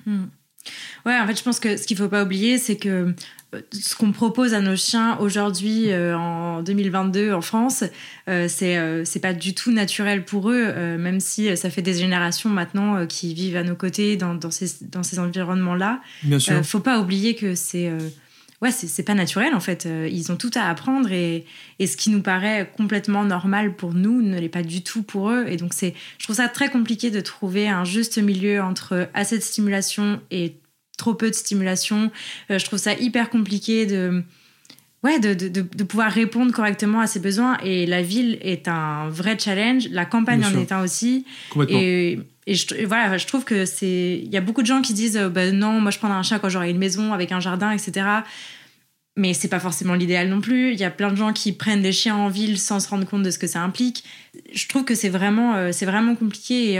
[0.05, 0.25] Hmm.
[1.05, 3.13] Ouais, en fait, je pense que ce qu'il faut pas oublier, c'est que
[3.71, 7.83] ce qu'on propose à nos chiens aujourd'hui euh, en 2022 en France,
[8.27, 12.49] euh, c'est c'est pas du tout naturel pour eux, même si ça fait des générations
[12.49, 16.01] maintenant qui vivent à nos côtés dans, dans ces, dans ces environnements-là.
[16.23, 16.63] Bien sûr.
[16.63, 17.91] faut pas oublier que c'est
[18.61, 19.87] ouais, c'est pas naturel en fait.
[20.09, 21.45] Ils ont tout à apprendre et,
[21.79, 25.31] et, ce qui nous paraît complètement normal pour nous ne l'est pas du tout pour
[25.31, 25.45] eux.
[25.47, 29.37] Et donc, c'est, je trouve ça très compliqué de trouver un juste milieu entre assez
[29.37, 30.55] de stimulation et
[30.99, 32.11] trop peu de stimulation.
[32.51, 34.23] Euh, je trouve ça hyper compliqué de,
[35.03, 37.57] ouais, de, de, de, pouvoir répondre correctement à ses besoins.
[37.63, 39.87] Et la ville est un vrai challenge.
[39.89, 41.25] La campagne en est un aussi.
[41.69, 44.21] Et, et je, voilà, je trouve que c'est.
[44.23, 46.23] Il y a beaucoup de gens qui disent euh, bah, non, moi je prendrai un
[46.23, 48.05] chat quand j'aurai une maison avec un jardin, etc.
[49.15, 50.71] Mais c'est pas forcément l'idéal non plus.
[50.73, 53.05] Il y a plein de gens qui prennent des chiens en ville sans se rendre
[53.05, 54.03] compte de ce que ça implique.
[54.53, 56.73] Je trouve que c'est vraiment, euh, c'est vraiment compliqué.
[56.73, 56.79] Et,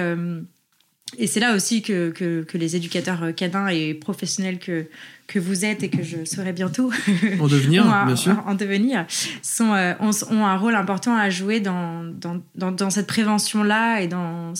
[1.18, 4.86] et c'est là aussi que, que, les éducateurs euh, canins et professionnels que,
[5.28, 6.92] que vous êtes et que je serai bientôt
[7.40, 8.44] en devenir, bien sûr.
[8.46, 9.06] En, devenir,
[9.42, 14.54] sont, euh, ont, un rôle important à jouer dans, dans, dans, cette prévention-là et dans,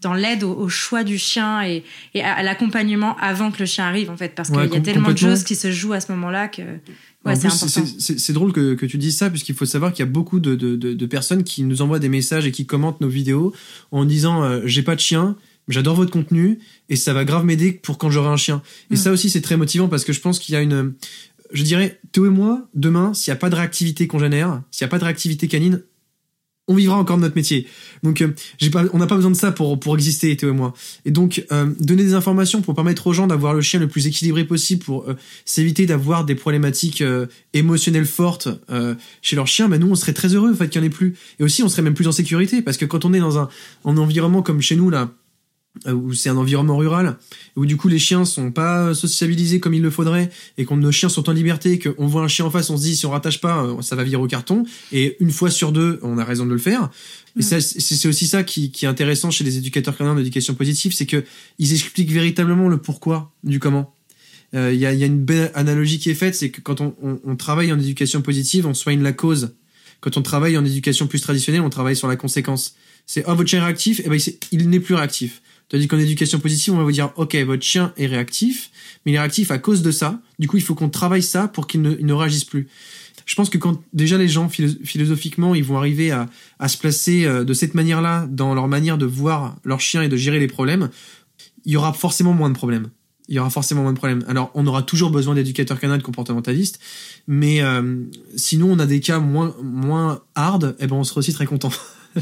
[0.00, 4.10] dans l'aide au, choix du chien et, et à, l'accompagnement avant que le chien arrive,
[4.10, 4.34] en fait.
[4.34, 6.62] Parce qu'il y a tellement de choses qui se jouent à ce moment-là que.
[7.24, 10.40] Ouais, c'est drôle que, que, tu dises ça, puisqu'il faut savoir qu'il y a beaucoup
[10.40, 13.52] de, de, de, personnes qui nous envoient des messages et qui commentent nos vidéos
[13.92, 15.36] en disant euh, J'ai pas de chien,
[15.68, 16.58] j'adore votre contenu
[16.88, 18.62] et ça va grave m'aider pour quand j'aurai un chien.
[18.90, 18.96] Et mm.
[18.96, 20.94] ça aussi, c'est très motivant parce que je pense qu'il y a une,
[21.52, 24.88] je dirais, Théo et moi, demain, s'il n'y a pas de réactivité congénère, s'il n'y
[24.88, 25.82] a pas de réactivité canine,
[26.68, 27.66] on vivra encore de notre métier.
[28.02, 30.54] Donc, euh, j'ai pas, on n'a pas besoin de ça pour, pour exister, Théo et
[30.54, 30.72] moi.
[31.04, 34.06] Et donc, euh, donner des informations pour permettre aux gens d'avoir le chien le plus
[34.06, 37.02] équilibré possible pour euh, s'éviter d'avoir des problématiques
[37.52, 38.48] émotionnelles fortes
[39.22, 40.94] chez leur chien, bah, nous, on serait très heureux, en fait, qu'il n'y en ait
[40.94, 41.16] plus.
[41.40, 43.48] Et aussi, on serait même plus en sécurité parce que quand on est dans un,
[43.84, 45.06] un environnement comme chez nous, là, euh,
[45.86, 47.16] où c'est un environnement rural,
[47.56, 50.92] où du coup les chiens sont pas sociabilisés comme il le faudrait, et quand nos
[50.92, 53.10] chiens sont en liberté, qu'on voit un chien en face, on se dit si on
[53.10, 56.24] rattache pas, euh, ça va virer au carton, et une fois sur deux, on a
[56.24, 56.90] raison de le faire.
[57.36, 57.60] Et mm.
[57.60, 61.24] c'est aussi ça qui, qui, est intéressant chez les éducateurs canins d'éducation positive, c'est que
[61.58, 63.94] ils expliquent véritablement le pourquoi du comment.
[64.54, 66.82] Euh, il y, a, y, a, une belle analogie qui est faite, c'est que quand
[66.82, 69.54] on, on, on, travaille en éducation positive, on soigne la cause.
[70.02, 72.74] Quand on travaille en éducation plus traditionnelle, on travaille sur la conséquence.
[73.06, 74.20] C'est oh votre chien est réactif, et eh ben
[74.50, 75.40] il n'est plus réactif.
[75.68, 78.70] Tandis qu'en éducation positive, on va vous dire, OK, votre chien est réactif,
[79.04, 80.20] mais il est réactif à cause de ça.
[80.38, 82.68] Du coup, il faut qu'on travaille ça pour qu'il ne, réagisse plus.
[83.24, 87.44] Je pense que quand déjà les gens, philosophiquement, ils vont arriver à, se placer euh,
[87.44, 90.90] de cette manière-là dans leur manière de voir leur chien et de gérer les problèmes,
[91.64, 92.90] il y aura forcément moins de problèmes.
[93.28, 94.24] Il y aura forcément moins de problèmes.
[94.28, 96.80] Alors, on aura toujours besoin d'éducateurs canins de comportementalistes,
[97.26, 98.02] mais euh,
[98.36, 101.46] sinon, on a des cas moins moins hard, et eh ben on sera aussi très
[101.46, 101.70] content.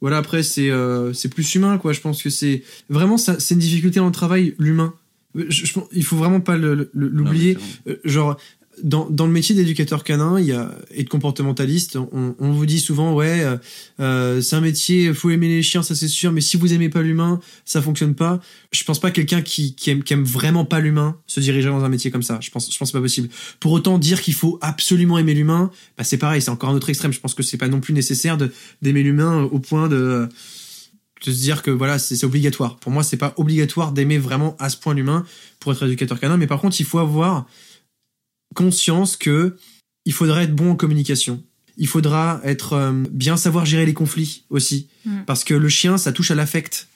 [0.00, 1.92] voilà après c'est euh, c'est plus humain quoi.
[1.92, 4.94] Je pense que c'est vraiment c'est une difficulté dans le travail l'humain.
[5.92, 7.58] Il faut vraiment pas l'oublier.
[7.86, 8.36] euh, genre
[8.82, 12.66] dans, dans le métier d'éducateur canin il y a, et de comportementaliste, on, on vous
[12.66, 13.56] dit souvent ouais, euh,
[14.00, 16.88] euh, c'est un métier, faut aimer les chiens, ça c'est sûr, mais si vous aimez
[16.88, 18.40] pas l'humain, ça fonctionne pas.
[18.72, 21.84] Je pense pas quelqu'un qui, qui, aime, qui aime vraiment pas l'humain se diriger dans
[21.84, 22.38] un métier comme ça.
[22.40, 23.28] Je pense, je pense pas possible.
[23.60, 26.90] Pour autant, dire qu'il faut absolument aimer l'humain, bah c'est pareil, c'est encore un autre
[26.90, 27.12] extrême.
[27.12, 28.38] Je pense que c'est pas non plus nécessaire
[28.82, 30.28] d'aimer l'humain au point de
[31.26, 32.76] de se dire que voilà c'est obligatoire.
[32.76, 35.24] Pour moi, c'est pas obligatoire d'aimer vraiment à ce point l'humain
[35.60, 37.46] pour être éducateur canin, mais par contre, il faut avoir
[38.58, 39.56] conscience que
[40.04, 41.40] il faudrait être bon en communication.
[41.76, 45.20] Il faudra être euh, bien savoir gérer les conflits aussi, mm.
[45.26, 46.88] parce que le chien, ça touche à l'affect.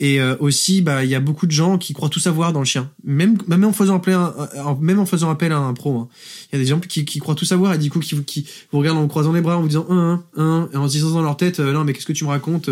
[0.00, 2.60] Et euh, aussi, bah, il y a beaucoup de gens qui croient tout savoir dans
[2.60, 5.96] le chien, même même en faisant appel, à, même en faisant appel à un pro.
[5.98, 6.08] Hein.
[6.52, 8.46] Il y a des gens qui, qui croient tout savoir et du coup qui, qui
[8.70, 10.92] vous regardent en vous croisant les bras en vous disant un un et en se
[10.92, 12.70] disant dans leur tête euh, non mais qu'est-ce que tu me racontes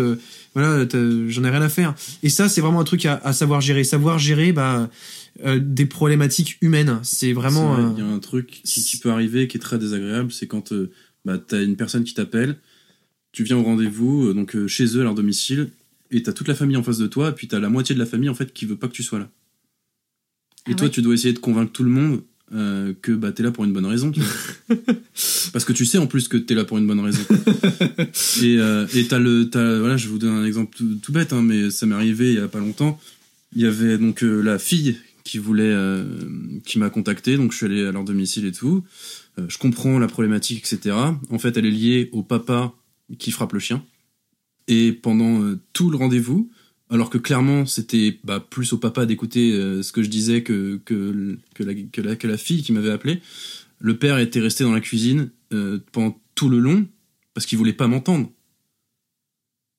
[0.55, 0.85] voilà
[1.27, 1.95] j'en ai rien à faire.
[2.23, 3.83] Et ça c'est vraiment un truc à, à savoir gérer.
[3.83, 4.89] Savoir gérer bah
[5.45, 6.99] euh, des problématiques humaines.
[7.03, 7.93] C'est vraiment.
[7.95, 10.91] Il y a un truc qui, peut arriver qui est très désagréable, c'est quand euh,
[11.25, 12.57] bah, tu as une personne qui t'appelle,
[13.31, 15.69] tu viens au rendez-vous, euh, donc chez eux, à leur domicile,
[16.09, 17.69] et tu as toute la famille en face de toi, et puis tu as la
[17.69, 19.29] moitié de la famille en fait qui veut pas que tu sois là.
[20.67, 23.45] Et ah toi, tu dois essayer de convaincre tout le monde que bah, tu es
[23.45, 24.11] là pour une bonne raison.
[25.53, 27.21] Parce que tu sais en plus que tu es là pour une bonne raison.
[28.41, 31.69] et et as le, as, voilà, je vous donne un exemple tout, bête, hein, mais
[31.69, 32.99] ça m'est arrivé il y a pas longtemps.
[33.55, 34.97] Il y avait donc la fille
[35.27, 36.05] qui voulait, euh,
[36.65, 38.83] qui m'a contacté, donc je suis allé à leur domicile et tout.
[39.37, 40.95] Euh, je comprends la problématique, etc.
[41.29, 42.73] En fait, elle est liée au papa
[43.19, 43.83] qui frappe le chien.
[44.67, 46.49] Et pendant euh, tout le rendez-vous,
[46.89, 50.79] alors que clairement c'était bah, plus au papa d'écouter euh, ce que je disais que,
[50.85, 53.21] que, que, la, que, la, que la fille qui m'avait appelé,
[53.79, 55.29] le père était resté dans la cuisine
[55.91, 56.87] pendant tout le long
[57.33, 58.31] parce qu'il voulait pas m'entendre.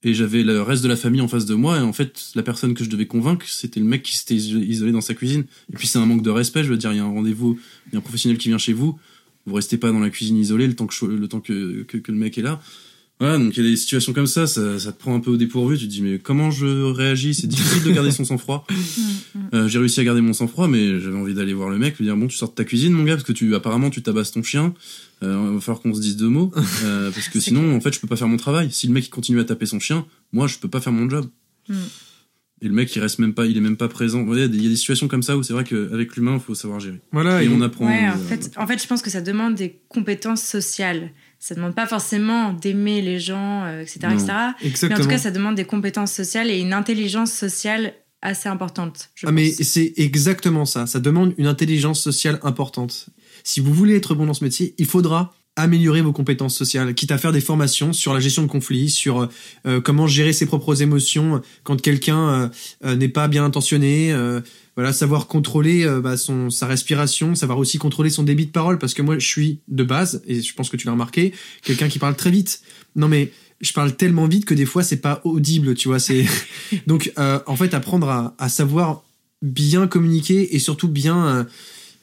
[0.05, 2.45] Et j'avais le reste de la famille en face de moi, et en fait, la
[2.45, 5.45] personne que je devais convaincre, c'était le mec qui s'était isolé dans sa cuisine.
[5.73, 7.59] Et puis c'est un manque de respect, je veux dire, il y a un rendez-vous,
[7.89, 8.99] il y a un professionnel qui vient chez vous,
[9.47, 12.19] vous restez pas dans la cuisine isolée le temps que, le, temps que, que le
[12.19, 12.61] mec est là.
[13.21, 15.33] Voilà, donc il y a des situations comme ça, ça, ça te prend un peu
[15.33, 17.35] au dépourvu, tu te dis mais comment je réagis?
[17.35, 18.67] C'est difficile de garder son sang-froid.
[19.55, 22.05] Euh, j'ai réussi à garder mon sang-froid, mais j'avais envie d'aller voir le mec, lui
[22.05, 24.31] dire bon tu sors de ta cuisine mon gars, parce que tu apparemment tu tabasses
[24.33, 24.75] ton chien,
[25.23, 26.53] euh, va falloir qu'on se dise deux mots,
[26.85, 28.71] euh, parce que sinon en fait je peux pas faire mon travail.
[28.71, 31.09] Si le mec il continue à taper son chien, moi je peux pas faire mon
[31.09, 31.27] job.
[31.69, 31.75] Mm.
[32.61, 34.27] Et le mec il reste même pas, il est même pas présent.
[34.35, 36.15] Il y, a des- il y a des situations comme ça où c'est vrai qu'avec
[36.17, 37.01] l'humain il faut savoir gérer.
[37.13, 37.87] Voilà, et et on apprend.
[37.87, 41.11] Ouais, en euh, fait, en fait, je pense que ça demande des compétences sociales.
[41.39, 44.53] Ça demande pas forcément d'aimer les gens, euh, etc., Non.
[44.63, 44.89] etc.
[44.89, 49.11] Mais en tout cas, ça demande des compétences sociales et une intelligence sociale assez importante.
[49.15, 50.87] Je Ah mais c'est exactement ça.
[50.87, 53.09] Ça demande une intelligence sociale importante.
[53.45, 57.11] Si vous voulez être bon dans ce métier, il faudra améliorer vos compétences sociales, quitte
[57.11, 59.29] à faire des formations sur la gestion de conflits, sur
[59.67, 62.49] euh, comment gérer ses propres émotions quand quelqu'un euh,
[62.85, 64.15] euh, n'est pas bien intentionné.
[64.79, 68.79] Voilà, savoir contrôler euh, bah, son sa respiration, savoir aussi contrôler son débit de parole,
[68.79, 71.33] parce que moi je suis de base et je pense que tu l'as remarqué,
[71.65, 72.63] quelqu'un qui parle très vite.
[72.95, 75.99] Non mais je parle tellement vite que des fois c'est pas audible, tu vois.
[75.99, 76.25] C'est
[76.87, 79.03] donc euh, en fait apprendre à, à savoir
[79.43, 81.45] bien communiquer et surtout bien euh,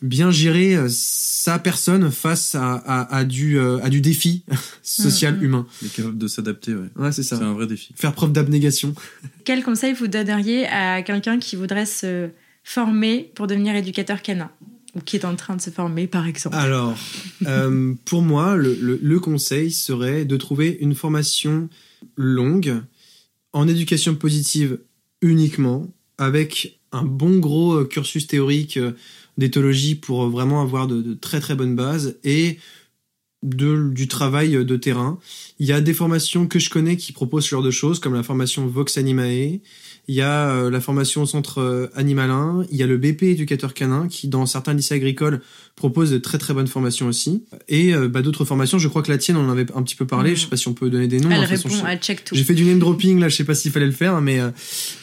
[0.01, 4.43] bien gérer euh, sa personne face à, à, à du euh, à du défi
[4.83, 5.43] social Mm, mm.
[5.45, 5.67] humain.
[5.81, 6.87] il est capable de s'adapter, ouais.
[6.97, 7.45] Ouais, c'est C'est ça.
[7.45, 7.93] un vrai défi.
[7.95, 8.93] Faire preuve d'abnégation.
[9.45, 12.29] Quel conseil vous donneriez à quelqu'un qui voudrait se
[12.65, 14.51] former pour devenir éducateur canin
[14.95, 16.55] ou qui est en train de se former, par exemple.
[16.55, 16.97] Alors,
[17.45, 21.69] euh, pour moi, le, le, le conseil serait de trouver une formation
[22.17, 22.81] longue
[23.53, 24.79] en éducation positive
[25.21, 25.87] uniquement,
[26.17, 28.93] avec un bon gros euh, cursus théorique euh,
[29.37, 32.57] d'éthologie pour vraiment avoir de, de très très bonnes bases et
[33.45, 35.17] de, du travail de terrain.
[35.59, 38.13] Il y a des formations que je connais qui proposent ce genre de choses, comme
[38.13, 39.59] la formation Vox Animae.
[40.07, 42.63] Il y a euh, la formation au centre euh, animalin.
[42.71, 45.41] Il y a le BP éducateur canin qui, dans certains lycées agricoles,
[45.75, 47.43] propose de très très bonnes formations aussi.
[47.69, 49.95] Et euh, bah, d'autres formations, je crois que la tienne, on en avait un petit
[49.95, 50.31] peu parlé.
[50.31, 50.35] Mhm.
[50.35, 51.31] Je sais pas si on peut donner des noms.
[51.31, 52.35] Elle façon, répond, je- elle check tout.
[52.35, 54.49] j'ai fait du name dropping là, je sais pas s'il fallait le faire, mais euh,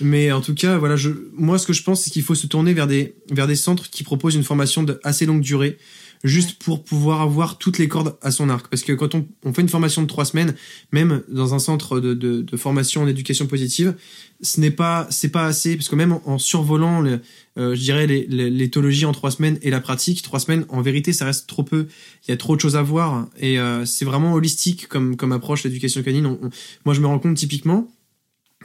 [0.01, 2.47] mais en tout cas, voilà, je moi ce que je pense c'est qu'il faut se
[2.47, 5.79] tourner vers des vers des centres qui proposent une formation de assez longue durée,
[6.25, 8.69] juste pour pouvoir avoir toutes les cordes à son arc.
[8.69, 10.55] Parce que quand on, on fait une formation de trois semaines,
[10.93, 13.95] même dans un centre de, de, de formation en éducation positive,
[14.41, 15.77] ce n'est pas c'est pas assez.
[15.77, 17.21] Parce que même en, en survolant le,
[17.59, 20.81] euh, je dirais les- les- l'éthologie en trois semaines et la pratique trois semaines en
[20.81, 21.87] vérité ça reste trop peu.
[22.27, 23.27] Il y a trop de choses à voir.
[23.39, 26.27] Et euh, c'est vraiment holistique comme comme approche l'éducation canine.
[26.27, 26.51] On- on-
[26.85, 27.89] moi je me rends compte typiquement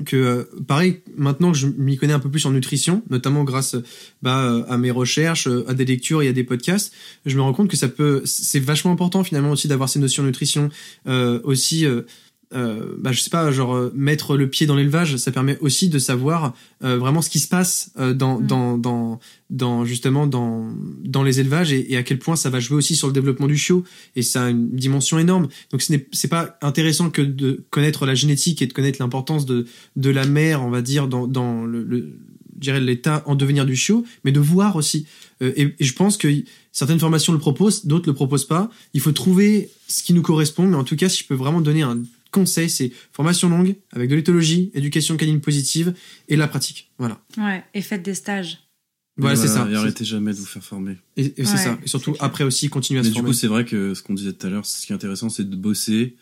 [0.06, 3.76] que euh, pareil maintenant que je m'y connais un peu plus en nutrition notamment grâce
[4.22, 6.94] bah, euh, à mes recherches euh, à des lectures et à des podcasts
[7.26, 10.24] je me rends compte que ça peut c'est vachement important finalement aussi d'avoir ces notions
[10.24, 10.70] de nutrition
[11.08, 12.02] euh, aussi euh,
[12.54, 15.90] euh, bah, je sais pas, genre euh, mettre le pied dans l'élevage, ça permet aussi
[15.90, 18.48] de savoir euh, vraiment ce qui se passe euh, dans, Mm.
[18.48, 19.20] dans, dans,
[19.50, 20.68] dans justement dans,
[21.04, 23.48] dans les élevages et, et à quel point ça va jouer aussi sur le développement
[23.48, 23.84] du chiot
[24.16, 25.48] et ça a une dimension énorme.
[25.72, 29.46] Donc ce n'est c'est pas intéressant que de connaître la génétique et de connaître l'importance
[29.46, 32.14] de, de la mère, on va dire, dans, dans le, le
[32.56, 35.06] je dirais l'état en devenir du chiot, mais de voir aussi.
[35.44, 36.28] Euh, et, et je pense que
[36.72, 38.72] certaines formations le proposent, d'autres le proposent pas.
[38.96, 41.62] Il faut trouver ce qui nous correspond, mais en tout cas, si je peux vraiment
[41.62, 42.00] donner un
[42.32, 45.94] conseil, c'est formation longue avec de l'éthologie, éducation canine positive
[46.28, 46.92] et la pratique.
[46.98, 47.20] Voilà.
[47.38, 48.60] Ouais, et faites des stages.
[49.20, 49.68] Voilà, c'est ça.
[49.72, 50.96] Et arrêtez jamais de vous faire former.
[51.16, 51.78] Et, et c'est ça.
[51.84, 53.30] Et surtout après aussi continuer à Mais se du former.
[53.30, 55.50] coup, c'est vrai que ce qu'on disait tout à l'heure, ce qui est intéressant, c'est
[55.50, 56.16] de bosser,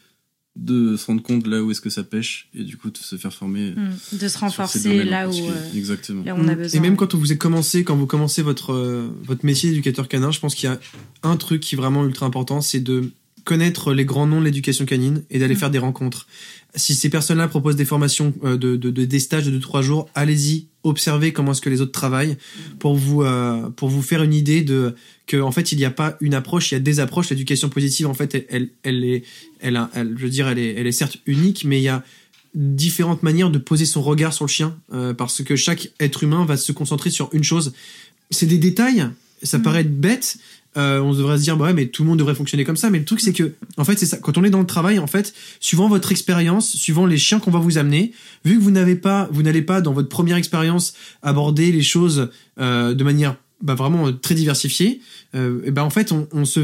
[0.56, 3.18] de se rendre compte là où est-ce que ça pêche, et du coup de se
[3.18, 3.72] faire former.
[3.72, 4.18] Mm.
[4.18, 6.24] De se renforcer là où, euh, Exactement.
[6.24, 6.60] là où on a Mm.
[6.60, 6.78] besoin.
[6.78, 10.32] Et même quand vous êtes commencé, quand vous commencez votre euh, votre métier d'éducateur canin,
[10.32, 10.80] je pense qu'il y a
[11.24, 13.12] un truc qui est vraiment ultra important, c'est de
[13.46, 15.58] connaître les grands noms de l'éducation canine et d'aller Mm.
[15.58, 16.28] faire des rencontres.
[16.76, 20.10] Si ces personnes-là proposent des formations, euh, de, de, de- des stages de 2-3 jours,
[20.16, 22.36] allez-y, observez comment est-ce que les autres travaillent
[22.80, 24.93] pour vous euh, pour vous faire une idée de
[25.26, 27.30] que en fait il n'y a pas une approche, il y a des approches.
[27.30, 29.24] L'éducation positive, en fait, elle, elle, elle est,
[29.62, 31.88] elle, a, elle, je veux dire, elle est, elle est certes unique, mais il y
[31.89, 32.04] a
[32.56, 36.46] différentes manières de poser son regard sur le chien euh, parce que chaque être humain
[36.46, 37.74] va se concentrer sur une chose.
[38.32, 39.08] C'est des détails,
[39.43, 39.64] ça Mhm.
[39.64, 40.38] paraît être bête.
[40.78, 42.89] Euh, on devrait se dire bah ouais mais tout le monde devrait fonctionner comme ça
[42.89, 44.99] mais le truc c'est que en fait c'est ça quand on est dans le travail
[44.99, 48.11] en fait suivant votre expérience suivant les chiens qu'on va vous amener
[48.43, 52.30] vu que vous n'avez pas vous n'allez pas dans votre première expérience aborder les choses
[52.59, 55.01] euh, de manière bah, vraiment euh, très diversifiée
[55.34, 56.61] euh, et ben en fait on, se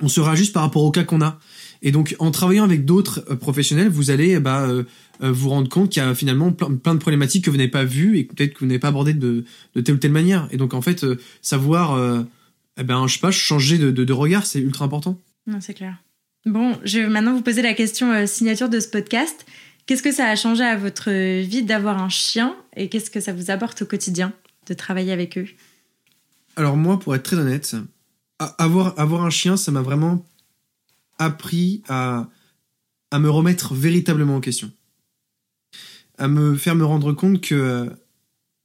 [0.00, 1.38] on se rajuste par rapport au cas qu'on a.
[1.82, 4.84] Et donc, en travaillant avec d'autres euh, professionnels, vous allez bah, euh,
[5.20, 7.84] vous rendre compte qu'il y a finalement plein, plein, de problématiques que vous n'avez pas
[7.84, 9.44] vues et peut-être que vous n'avez pas abordées de,
[9.74, 10.48] de, telle ou telle manière.
[10.50, 11.06] Et donc, en fait,
[11.42, 12.24] savoir,
[12.80, 15.20] eh ben, je sais pas, changer de, de, de regard, c'est ultra important.
[15.46, 15.96] Non, c'est clair.
[16.46, 19.44] Bon, je vais maintenant vous poser la question signature de ce podcast.
[19.84, 21.10] Qu'est-ce que ça a changé à votre
[21.42, 24.32] vie d'avoir un chien et qu'est-ce que ça vous apporte au quotidien
[24.66, 25.48] de travailler avec eux?
[26.56, 27.76] Alors moi, pour être très honnête,
[28.58, 30.26] avoir, avoir un chien, ça m'a vraiment
[31.18, 32.28] appris à,
[33.10, 34.70] à me remettre véritablement en question.
[36.16, 37.86] À me faire me rendre compte que euh,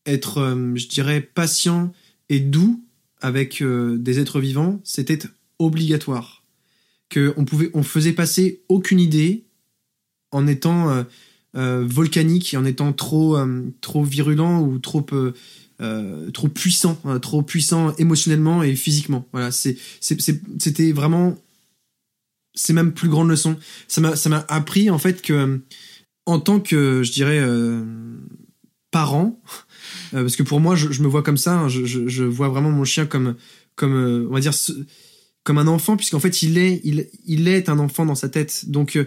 [0.06, 1.92] être, euh, je dirais, patient
[2.30, 2.85] et doux
[3.22, 5.20] avec euh, des êtres vivants, c'était
[5.60, 6.44] obligatoire.
[7.10, 9.46] Que on pouvait, on faisait passer aucune idée
[10.32, 11.06] en étant
[11.54, 13.38] volcanique et en étant trop,
[13.80, 15.06] trop virulent ou trop
[16.34, 19.28] trop puissant, hein, trop puissant émotionnellement et physiquement.
[19.32, 21.38] Voilà, c'était vraiment
[22.56, 23.58] c'est même plus grande leçon.
[23.88, 25.58] Ça m'a, appris en fait que, euh,
[26.26, 27.84] en tant que, je dirais, euh,
[28.90, 29.40] parent,
[30.14, 31.58] euh, parce que pour moi, je, me vois comme ça.
[31.58, 33.36] Hein, je, je, vois vraiment mon chien comme,
[33.76, 34.54] comme, on va dire,
[35.44, 38.66] comme un enfant, puisqu'en fait, il est, il, il est un enfant dans sa tête.
[38.68, 39.00] Donc,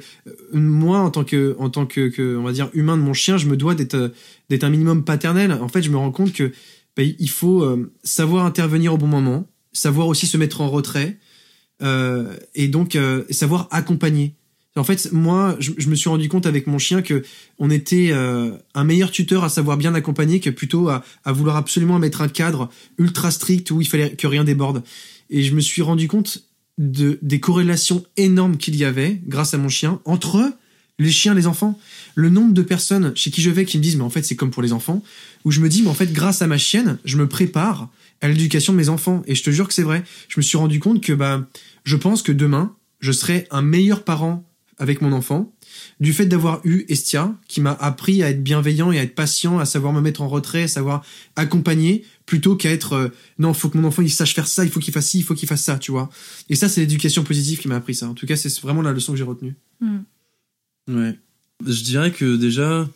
[0.52, 3.46] moi, en tant que, en tant que, on va dire, humain de mon chien, je
[3.46, 4.12] me dois d'être,
[4.48, 5.52] d'être un minimum paternel.
[5.52, 6.52] En fait, je me rends compte que
[6.96, 7.66] bah, il faut
[8.04, 11.18] savoir intervenir au bon moment, savoir aussi se mettre en retrait
[11.82, 14.34] euh, et donc euh, savoir accompagner.
[14.78, 17.24] En fait, moi, je, me suis rendu compte avec mon chien que
[17.58, 21.56] on était euh, un meilleur tuteur à savoir bien accompagner que plutôt à, à, vouloir
[21.56, 24.82] absolument mettre un cadre ultra strict où il fallait que rien déborde.
[25.30, 26.44] Et je me suis rendu compte
[26.78, 30.52] de des corrélations énormes qu'il y avait grâce à mon chien entre
[30.98, 31.78] les chiens, les enfants.
[32.14, 34.36] Le nombre de personnes chez qui je vais qui me disent mais en fait c'est
[34.36, 35.02] comme pour les enfants,
[35.44, 38.28] où je me dis mais en fait grâce à ma chienne, je me prépare à
[38.28, 39.22] l'éducation de mes enfants.
[39.26, 40.02] Et je te jure que c'est vrai.
[40.28, 41.46] Je me suis rendu compte que bah
[41.84, 44.47] je pense que demain, je serai un meilleur parent
[44.78, 45.52] avec mon enfant
[46.00, 49.58] du fait d'avoir eu Estia qui m'a appris à être bienveillant et à être patient,
[49.58, 51.04] à savoir me mettre en retrait, à savoir
[51.36, 53.08] accompagner plutôt qu'à être euh,
[53.38, 55.24] non, faut que mon enfant il sache faire ça, il faut qu'il fasse ci, il
[55.24, 56.10] faut qu'il fasse ça, tu vois.
[56.48, 58.08] Et ça c'est l'éducation positive qui m'a appris ça.
[58.08, 59.56] En tout cas, c'est vraiment la leçon que j'ai retenue.
[59.80, 60.00] Hmm.
[60.88, 61.18] Ouais.
[61.66, 62.88] Je dirais que déjà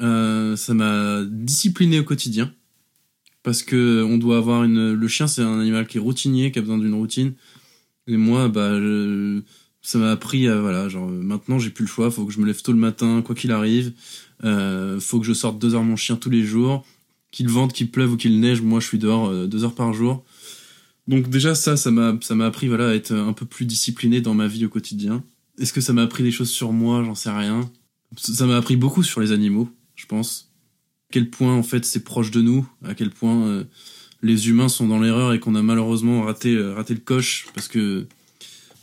[0.00, 2.52] euh, ça m'a discipliné au quotidien
[3.42, 6.58] parce que on doit avoir une le chien c'est un animal qui est routinier, qui
[6.58, 7.34] a besoin d'une routine
[8.10, 8.72] et moi, bah,
[9.82, 12.46] ça m'a appris à, voilà, genre, maintenant j'ai plus le choix, faut que je me
[12.46, 13.92] lève tôt le matin, quoi qu'il arrive.
[14.44, 16.84] Euh, faut que je sorte deux heures mon chien tous les jours.
[17.30, 19.92] Qu'il vente, qu'il pleuve ou qu'il neige, moi je suis dehors euh, deux heures par
[19.92, 20.24] jour.
[21.06, 24.20] Donc déjà ça, ça m'a, ça m'a appris voilà à être un peu plus discipliné
[24.20, 25.22] dans ma vie au quotidien.
[25.58, 27.04] Est-ce que ça m'a appris des choses sur moi?
[27.04, 27.70] J'en sais rien.
[28.16, 30.50] Ça m'a appris beaucoup sur les animaux, je pense.
[31.08, 33.64] À quel point en fait c'est proche de nous, à quel point euh,
[34.22, 37.68] les humains sont dans l'erreur et qu'on a malheureusement raté, euh, raté le coche parce
[37.68, 38.06] que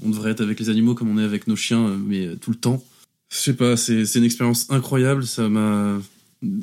[0.04, 2.36] on devrait être avec les animaux comme on est avec nos chiens, euh, mais euh,
[2.36, 2.84] tout le temps.
[3.30, 5.26] Je sais pas, c'est, une expérience incroyable.
[5.26, 6.00] Ça m'a.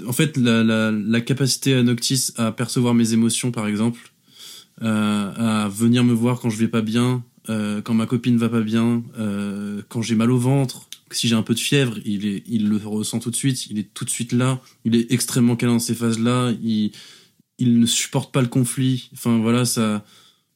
[0.07, 3.99] En fait, la, capacité à Noctis à percevoir mes émotions, par exemple,
[4.81, 9.03] à venir me voir quand je vais pas bien, quand ma copine va pas bien,
[9.89, 13.31] quand j'ai mal au ventre, si j'ai un peu de fièvre, il, le ressent tout
[13.31, 16.53] de suite, il est tout de suite là, il est extrêmement câlin dans ces phases-là,
[16.63, 16.93] il,
[17.59, 19.11] il ne supporte pas le conflit.
[19.13, 20.05] Enfin voilà, ça.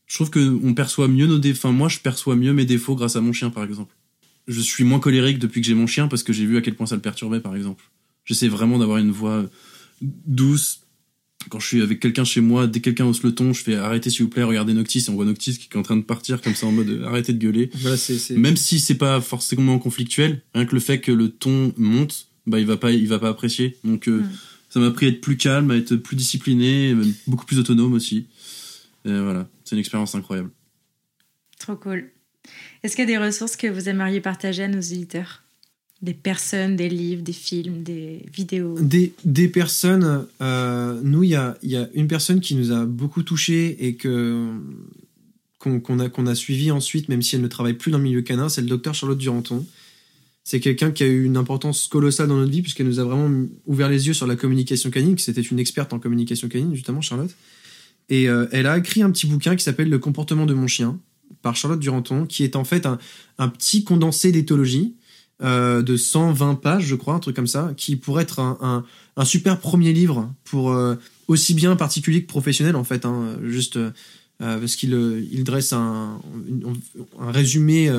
[0.09, 1.69] Je trouve que on perçoit mieux nos défauts.
[1.69, 3.95] Enfin, moi, je perçois mieux mes défauts grâce à mon chien, par exemple.
[4.49, 6.75] Je suis moins colérique depuis que j'ai mon chien parce que j'ai vu à quel
[6.75, 7.85] point ça le perturbait, par exemple.
[8.25, 9.45] J'essaie vraiment d'avoir une voix
[10.01, 10.81] douce.
[11.51, 13.75] Quand je suis avec quelqu'un chez moi, dès que quelqu'un hausse le ton, je fais
[13.77, 16.03] arrêtez s'il vous plaît, regardez Noctis et on voit Noctis qui est en train de
[16.03, 17.71] partir comme ça en mode arrêtez de gueuler.
[18.37, 22.59] Même si c'est pas forcément conflictuel, rien que le fait que le ton monte, bah
[22.59, 23.77] il va pas, il va pas apprécier.
[23.85, 24.25] Donc euh,
[24.69, 26.95] ça m'a appris à être plus calme, à être plus discipliné,
[27.27, 28.27] beaucoup plus autonome aussi.
[29.05, 30.51] Et voilà, c'est une expérience incroyable.
[31.59, 32.11] Trop cool.
[32.83, 35.43] Est-ce qu'il y a des ressources que vous aimeriez partager à nos éditeurs
[36.03, 38.79] Des personnes, des livres, des films, des vidéos?
[38.81, 40.27] Des, des personnes.
[40.41, 43.95] Euh, nous, il y a, y a, une personne qui nous a beaucoup touché et
[43.95, 44.51] que
[45.59, 48.23] qu'on a, qu'on a suivi ensuite, même si elle ne travaille plus dans le milieu
[48.23, 49.67] canin, c'est le docteur Charlotte Duranton
[50.49, 53.47] c'est quelqu'un qui a eu une importance colossale dans notre vie puisqu'elle nous a vraiment
[53.67, 57.03] ouvert les yeux sur la communication canine, que c'était une experte en communication canine justement
[57.03, 57.35] Charlotte.
[58.09, 60.99] Et euh, elle a écrit un petit bouquin qui s'appelle Le comportement de mon chien
[61.43, 62.99] par Charlotte Duranton, qui est en fait un,
[63.49, 64.95] petit condensé d'éthologie
[65.43, 68.85] euh, de 120 pages, je crois, un truc comme ça, qui pourrait être un,
[69.25, 70.97] super premier livre pour euh,
[71.29, 73.79] aussi bien particulier que professionnel en fait, hein, juste
[74.39, 74.93] parce qu'il
[75.33, 76.21] il dresse un,
[77.21, 77.91] un résumé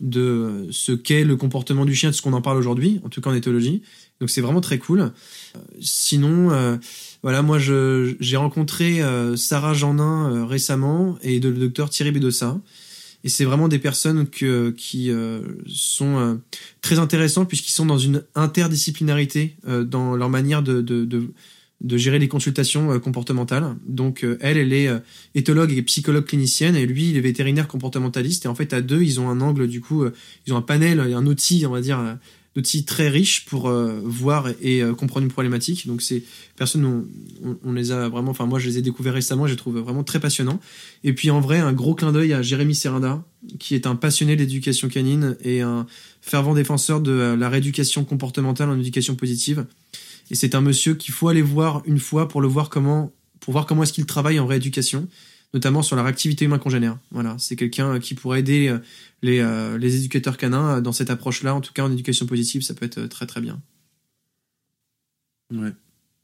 [0.00, 3.20] de ce qu'est le comportement du chien, de ce qu'on en parle aujourd'hui, en tout
[3.20, 3.82] cas en éthologie.
[4.20, 5.00] Donc c'est vraiment très cool.
[5.00, 6.76] Euh, sinon, euh,
[7.22, 12.60] voilà, moi j'ai rencontré euh, Sarah Jeanin récemment et le docteur Thierry Bedossa.
[13.22, 16.34] Et c'est vraiment des personnes que, qui euh, sont euh,
[16.80, 21.30] très intéressantes puisqu'ils sont dans une interdisciplinarité euh, dans leur manière de, de, de,
[21.82, 23.76] de gérer les consultations comportementales.
[23.86, 24.88] Donc elle, elle est
[25.34, 28.46] éthologue et psychologue clinicienne et lui, il est vétérinaire comportementaliste.
[28.46, 30.04] Et en fait, à deux, ils ont un angle, du coup,
[30.46, 32.18] ils ont un panel, un outil, on va dire
[32.54, 35.86] d'outils très riches pour euh, voir et euh, comprendre une problématique.
[35.86, 36.24] Donc ces
[36.56, 39.56] personnes, on, on, les a vraiment, enfin moi je les ai découverts récemment, je les
[39.56, 40.60] trouve vraiment très passionnants.
[41.04, 43.22] Et puis en vrai, un gros clin d'œil à Jérémy Serrada,
[43.58, 45.86] qui est un passionné d'éducation canine et un
[46.20, 49.66] fervent défenseur de la rééducation comportementale en éducation positive.
[50.30, 53.52] Et c'est un monsieur qu'il faut aller voir une fois pour le voir comment, pour
[53.52, 55.08] voir comment est-ce qu'il travaille en rééducation
[55.52, 56.96] notamment sur la réactivité humain congénère.
[57.10, 58.78] Voilà, c'est quelqu'un qui pourrait aider euh,
[59.22, 61.54] les, euh, les éducateurs canins euh, dans cette approche-là.
[61.54, 63.60] En tout cas, en éducation positive, ça peut être très très bien.
[65.52, 65.72] Ouais.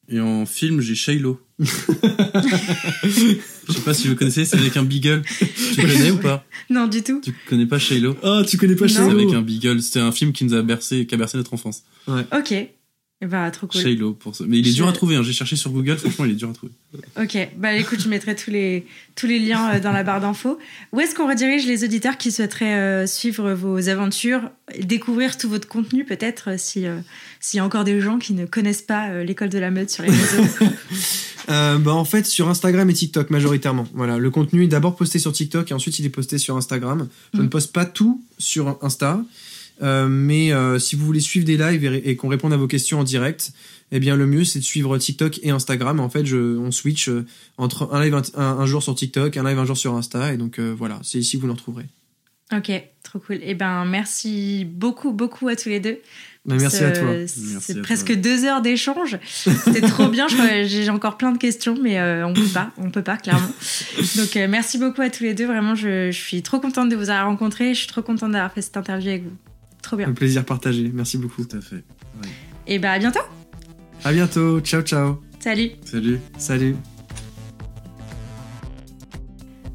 [0.09, 1.41] Et en film, j'ai Shiloh.
[1.59, 1.67] Je
[3.73, 5.23] sais pas si vous connaissez, c'est avec un beagle.
[5.75, 6.45] Tu connais ou pas?
[6.71, 7.21] Non, du tout.
[7.25, 8.17] Tu connais pas Shiloh?
[8.23, 9.83] Oh, tu connais pas Shiloh C'est avec un beagle.
[9.83, 11.83] C'était un film qui nous a bercé, qui a bercé notre enfance.
[12.07, 12.25] Ouais.
[12.33, 12.55] Ok.
[13.23, 13.81] Eh bah, trop cool.
[13.81, 14.45] Shiloh, pour ça.
[14.47, 15.23] Mais il est dur à trouver, hein.
[15.23, 16.73] j'ai cherché sur Google, franchement, il est dur à trouver.
[17.19, 20.59] Ok, bah écoute, je mettrai tous les, tous les liens euh, dans la barre d'infos.
[20.93, 24.51] Où est-ce qu'on redirige les auditeurs qui souhaiteraient euh, suivre vos aventures,
[24.83, 26.85] découvrir tout votre contenu peut-être, euh, si,
[27.41, 30.03] s'il y a encore des gens qui ne connaissent pas l'école de la meute sur
[30.03, 30.67] les réseaux?
[31.49, 33.87] Bah en fait sur Instagram et TikTok majoritairement.
[33.95, 37.09] Voilà, le contenu est d'abord posté sur TikTok et ensuite il est posté sur Instagram.
[37.33, 37.51] Je ne mm.
[37.51, 39.23] poste pas tout sur Insta.
[39.83, 43.01] Euh, mais euh, si vous voulez suivre des lives et, qu'on réponde à vos questions
[43.01, 43.53] en direct,
[43.93, 46.01] eh bien le mieux c'est de suivre TikTok et Instagram.
[46.01, 47.27] En fait, je, on switch euh,
[47.59, 50.59] entre un live un, jour sur TikTok, un live un jour sur Insta, et donc
[50.59, 51.87] voilà, c'est ici que vous nous retrouverez.
[52.57, 52.71] Ok,
[53.03, 53.41] trop cool.
[53.43, 55.99] Eh ben merci beaucoup beaucoup à tous les deux.
[56.45, 57.09] Ben, merci à toi.
[57.27, 59.19] C'est presque deux heures d'échange.
[59.25, 60.29] C'était trop bien.
[60.29, 63.51] J'ai encore plein de questions, mais on peut pas, on peut pas clairement.
[64.17, 65.47] Donc merci beaucoup à tous les deux.
[65.47, 67.75] Vraiment, je, je suis trop contente de vous avoir rencontrés.
[67.75, 69.37] Je suis trop contente d'avoir fait cette interview avec vous.
[69.87, 70.09] Trop bien.
[70.09, 70.91] Un plaisir partagé.
[70.93, 71.45] Merci beaucoup.
[71.45, 71.85] Tout à fait.
[72.67, 73.21] Et bah à bientôt.
[74.03, 74.59] À bientôt.
[74.59, 75.21] Ciao, ciao.
[75.39, 75.71] Salut.
[75.85, 76.19] Salut.
[76.39, 76.75] Salut.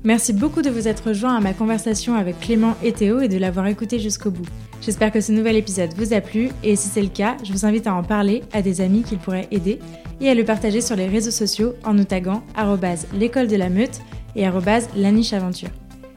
[0.04, 3.38] Merci beaucoup de vous être rejoint à ma conversation avec Clément et Théo et de
[3.38, 4.46] l'avoir écouté jusqu'au bout.
[4.82, 7.66] J'espère que ce nouvel épisode vous a plu et si c'est le cas, je vous
[7.66, 9.80] invite à en parler à des amis qu'il pourrait aider
[10.20, 12.44] et à le partager sur les réseaux sociaux en nous taguant
[13.14, 14.02] l'école de la meute
[14.36, 15.70] et la niche aventure.